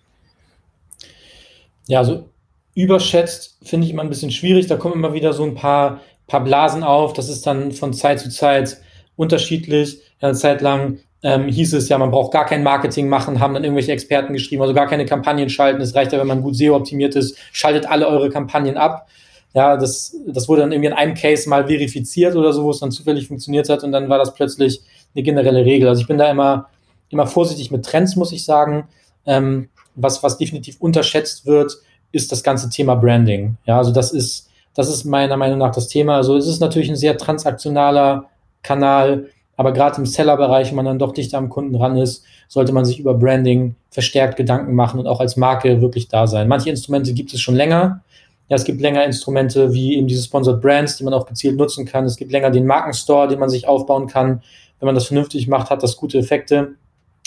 [1.88, 2.30] Ja, also
[2.76, 4.68] überschätzt finde ich immer ein bisschen schwierig.
[4.68, 7.14] Da kommen immer wieder so ein paar, paar Blasen auf.
[7.14, 8.78] Das ist dann von Zeit zu Zeit
[9.16, 10.02] unterschiedlich.
[10.22, 13.64] Eine Zeit lang ähm, hieß es ja, man braucht gar kein Marketing machen, haben dann
[13.64, 15.82] irgendwelche Experten geschrieben, also gar keine Kampagnen schalten.
[15.82, 19.08] Es reicht ja, wenn man gut SEO optimiert ist, schaltet alle eure Kampagnen ab.
[19.54, 22.80] Ja, das, das wurde dann irgendwie in einem Case mal verifiziert oder so, wo es
[22.80, 24.82] dann zufällig funktioniert hat und dann war das plötzlich
[25.16, 25.90] eine generelle Regel.
[25.90, 26.68] Also ich bin da immer,
[27.10, 28.88] immer vorsichtig mit Trends, muss ich sagen.
[29.26, 31.74] Ähm, was, was definitiv unterschätzt wird,
[32.12, 33.58] ist das ganze Thema Branding.
[33.66, 36.16] Ja, also das ist, das ist meiner Meinung nach das Thema.
[36.18, 38.30] Also es ist natürlich ein sehr transaktionaler
[38.62, 42.72] Kanal aber gerade im Seller-Bereich, wenn man dann doch dichter am Kunden dran ist, sollte
[42.72, 46.48] man sich über Branding verstärkt Gedanken machen und auch als Marke wirklich da sein.
[46.48, 48.00] Manche Instrumente gibt es schon länger.
[48.48, 51.86] Ja, es gibt länger Instrumente wie eben diese Sponsored Brands, die man auch gezielt nutzen
[51.86, 52.06] kann.
[52.06, 54.44] Es gibt länger den Markenstore, den man sich aufbauen kann.
[54.80, 56.76] Wenn man das vernünftig macht, hat das gute Effekte.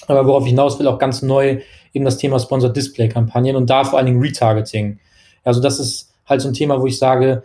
[0.07, 1.61] Aber worauf ich hinaus will, auch ganz neu
[1.93, 4.99] eben das Thema Sponsored Display Kampagnen und da vor allen Dingen Retargeting.
[5.45, 7.43] Also das ist halt so ein Thema, wo ich sage,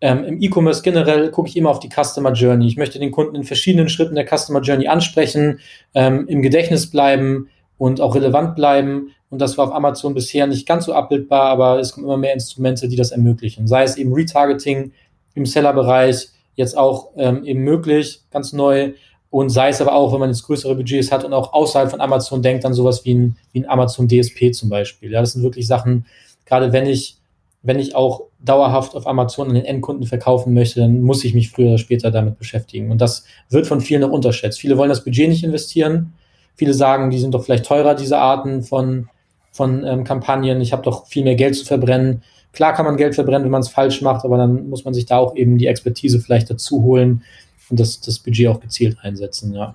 [0.00, 2.66] ähm, Im E-Commerce generell gucke ich immer auf die Customer Journey.
[2.66, 5.60] Ich möchte den Kunden in verschiedenen Schritten der Customer Journey ansprechen,
[5.94, 9.12] ähm, im Gedächtnis bleiben und auch relevant bleiben.
[9.30, 12.34] Und das war auf Amazon bisher nicht ganz so abbildbar, aber es kommen immer mehr
[12.34, 13.66] Instrumente, die das ermöglichen.
[13.66, 14.92] Sei es eben Retargeting
[15.34, 18.92] im Seller-Bereich, jetzt auch ähm, eben möglich, ganz neu.
[19.30, 22.00] Und sei es aber auch, wenn man jetzt größere Budgets hat und auch außerhalb von
[22.00, 25.10] Amazon denkt, dann sowas wie ein, wie ein Amazon DSP zum Beispiel.
[25.10, 26.06] Ja, das sind wirklich Sachen,
[26.44, 27.18] gerade wenn ich
[27.66, 31.50] wenn ich auch dauerhaft auf Amazon an den Endkunden verkaufen möchte, dann muss ich mich
[31.50, 32.92] früher oder später damit beschäftigen.
[32.92, 34.60] Und das wird von vielen noch unterschätzt.
[34.60, 36.12] Viele wollen das Budget nicht investieren.
[36.54, 39.08] Viele sagen, die sind doch vielleicht teurer, diese Arten von,
[39.50, 40.60] von ähm, Kampagnen.
[40.60, 42.22] Ich habe doch viel mehr Geld zu verbrennen.
[42.52, 45.04] Klar kann man Geld verbrennen, wenn man es falsch macht, aber dann muss man sich
[45.04, 47.22] da auch eben die Expertise vielleicht dazu holen
[47.68, 49.74] und das, das Budget auch gezielt einsetzen, ja.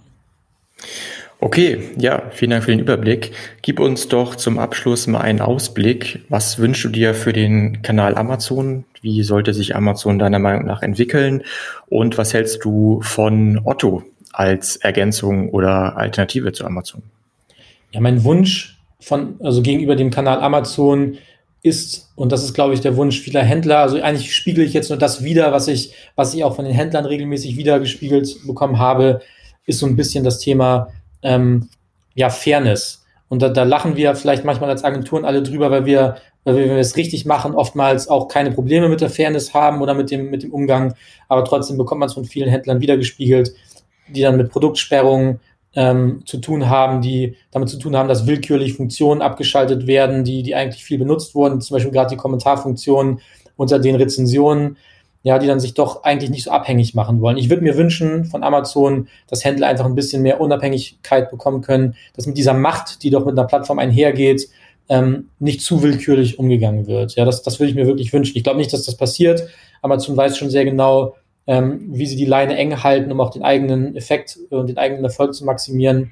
[1.44, 3.32] Okay, ja, vielen Dank für den Überblick.
[3.64, 6.24] Gib uns doch zum Abschluss mal einen Ausblick.
[6.30, 8.86] Was wünschst du dir für den Kanal Amazon?
[9.02, 11.42] Wie sollte sich Amazon deiner Meinung nach entwickeln?
[11.90, 17.02] Und was hältst du von Otto als Ergänzung oder Alternative zu Amazon?
[17.92, 21.18] Ja, mein Wunsch von, also gegenüber dem Kanal Amazon
[21.64, 24.90] ist, und das ist, glaube ich, der Wunsch vieler Händler, also eigentlich spiegele ich jetzt
[24.90, 29.22] nur das wieder, was ich, was ich auch von den Händlern regelmäßig wiedergespiegelt bekommen habe,
[29.66, 30.90] ist so ein bisschen das Thema,
[31.24, 31.70] ähm,
[32.16, 33.06] ja, Fairness.
[33.30, 36.64] Und da, da lachen wir vielleicht manchmal als Agenturen alle drüber, weil wir, weil wir,
[36.64, 40.12] wenn wir es richtig machen, oftmals auch keine Probleme mit der Fairness haben oder mit
[40.12, 40.96] dem, mit dem Umgang.
[41.30, 43.54] Aber trotzdem bekommt man es von vielen Händlern wiedergespiegelt,
[44.10, 45.40] die dann mit Produktsperrungen
[45.76, 50.44] ähm, zu tun haben, die damit zu tun haben, dass willkürlich Funktionen abgeschaltet werden, die,
[50.44, 53.22] die eigentlich viel benutzt wurden, zum Beispiel gerade die Kommentarfunktion
[53.56, 54.78] unter den Rezensionen
[55.24, 57.38] ja, die dann sich doch eigentlich nicht so abhängig machen wollen.
[57.38, 61.96] Ich würde mir wünschen von Amazon, dass Händler einfach ein bisschen mehr Unabhängigkeit bekommen können,
[62.16, 64.50] dass mit dieser Macht, die doch mit einer Plattform einhergeht,
[64.90, 67.16] ähm, nicht zu willkürlich umgegangen wird.
[67.16, 68.36] Ja, das, das würde ich mir wirklich wünschen.
[68.36, 69.48] Ich glaube nicht, dass das passiert.
[69.82, 71.16] Amazon weiß schon sehr genau,
[71.48, 75.04] ähm, wie sie die Leine eng halten, um auch den eigenen Effekt und den eigenen
[75.04, 76.12] Erfolg zu maximieren.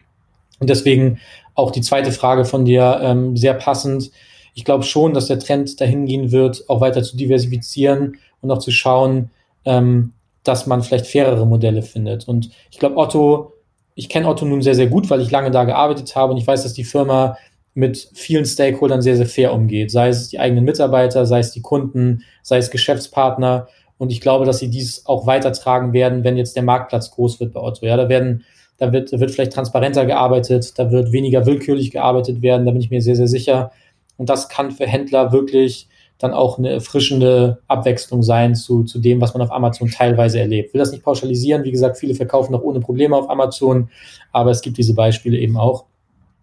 [0.60, 1.20] Und deswegen
[1.56, 4.12] auch die zweite Frage von dir ähm, sehr passend.
[4.54, 8.60] Ich glaube schon, dass der Trend dahin gehen wird, auch weiter zu diversifizieren und auch
[8.60, 9.32] zu schauen,
[9.66, 10.14] ähm,
[10.44, 12.28] dass man vielleicht fairere Modelle findet.
[12.28, 13.54] Und ich glaube, Otto,
[13.96, 16.48] ich kenne Otto nun sehr, sehr gut, weil ich lange da gearbeitet habe und ich
[16.48, 17.38] weiß, dass die Firma
[17.74, 19.92] mit vielen Stakeholdern sehr, sehr fair umgeht.
[19.92, 23.68] Sei es die eigenen Mitarbeiter, sei es die Kunden, sei es Geschäftspartner.
[23.98, 27.54] Und ich glaube, dass sie dies auch weitertragen werden, wenn jetzt der Marktplatz groß wird
[27.54, 27.86] bei Otto.
[27.86, 28.46] Ja, da werden,
[28.78, 32.82] da wird, da wird vielleicht transparenter gearbeitet, da wird weniger willkürlich gearbeitet werden, da bin
[32.82, 33.72] ich mir sehr, sehr sicher.
[34.18, 35.88] Und das kann für Händler wirklich
[36.20, 40.68] dann auch eine erfrischende Abwechslung sein zu, zu dem, was man auf Amazon teilweise erlebt.
[40.68, 41.64] Ich will das nicht pauschalisieren.
[41.64, 43.90] Wie gesagt, viele verkaufen noch ohne Probleme auf Amazon,
[44.34, 45.86] aber es gibt diese Beispiele eben auch.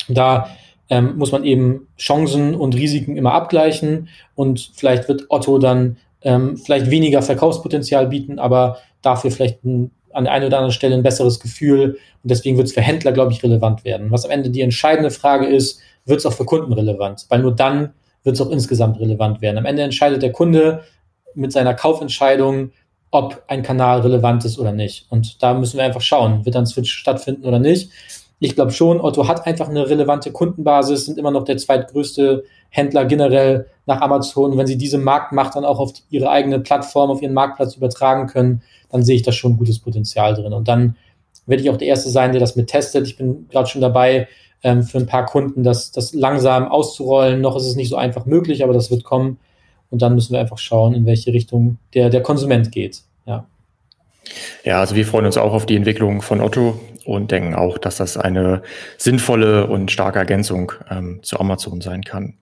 [0.09, 0.49] Da
[0.89, 6.57] ähm, muss man eben Chancen und Risiken immer abgleichen und vielleicht wird Otto dann ähm,
[6.57, 11.03] vielleicht weniger Verkaufspotenzial bieten, aber dafür vielleicht ein, an der einen oder anderen Stelle ein
[11.03, 14.11] besseres Gefühl und deswegen wird es für Händler, glaube ich, relevant werden.
[14.11, 17.55] Was am Ende die entscheidende Frage ist, wird es auch für Kunden relevant, weil nur
[17.55, 17.93] dann
[18.27, 19.57] wird es auch insgesamt relevant werden.
[19.57, 20.83] Am Ende entscheidet der Kunde
[21.35, 22.73] mit seiner Kaufentscheidung,
[23.11, 25.07] ob ein Kanal relevant ist oder nicht.
[25.11, 27.91] Und da müssen wir einfach schauen, wird dann Switch stattfinden oder nicht.
[28.39, 33.07] Ich glaube schon, Otto hat einfach eine relevante Kundenbasis, sind immer noch der zweitgrößte Händler
[33.07, 34.59] generell nach Amazon.
[34.59, 38.63] Wenn sie diese Marktmacht dann auch auf ihre eigene Plattform, auf ihren Marktplatz übertragen können,
[38.91, 40.53] dann sehe ich da schon gutes Potenzial drin.
[40.53, 40.97] Und dann
[41.47, 43.07] werde ich auch der Erste sein, der das mit testet.
[43.07, 44.29] Ich bin gerade schon dabei,
[44.63, 47.41] ähm, für ein paar Kunden das, das langsam auszurollen.
[47.41, 49.39] Noch ist es nicht so einfach möglich, aber das wird kommen.
[49.91, 53.03] Und dann müssen wir einfach schauen, in welche Richtung der, der Konsument geht.
[53.27, 53.47] Ja.
[54.65, 57.97] Ja, also wir freuen uns auch auf die Entwicklung von Otto und denken auch, dass
[57.97, 58.63] das eine
[58.99, 62.35] sinnvolle und starke Ergänzung ähm, zu Amazon sein kann.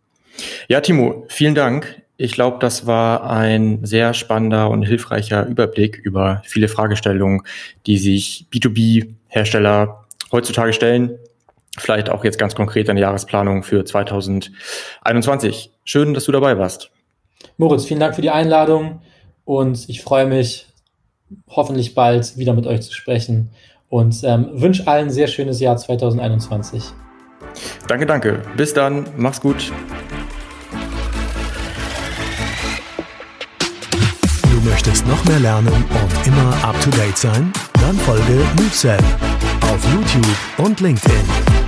[0.68, 2.02] Ja, Timo, vielen Dank.
[2.16, 7.42] Ich glaube, das war ein sehr spannender und hilfreicher Überblick über viele Fragestellungen,
[7.86, 11.18] die sich B2B-Hersteller heutzutage stellen.
[11.78, 15.72] Vielleicht auch jetzt ganz konkret eine Jahresplanung für 2021.
[15.84, 16.90] Schön, dass du dabei warst.
[17.56, 19.02] Moritz, vielen Dank für die Einladung
[19.44, 20.68] und ich freue mich,
[21.48, 23.50] hoffentlich bald wieder mit euch zu sprechen
[23.88, 26.84] und ähm, wünsche allen ein sehr schönes Jahr 2021.
[27.88, 28.42] Danke, danke.
[28.56, 29.06] Bis dann.
[29.16, 29.72] Mach's gut.
[34.50, 37.52] Du möchtest noch mehr lernen und immer up to date sein?
[37.80, 38.98] Dann folge MoveSell
[39.62, 41.63] auf YouTube und LinkedIn.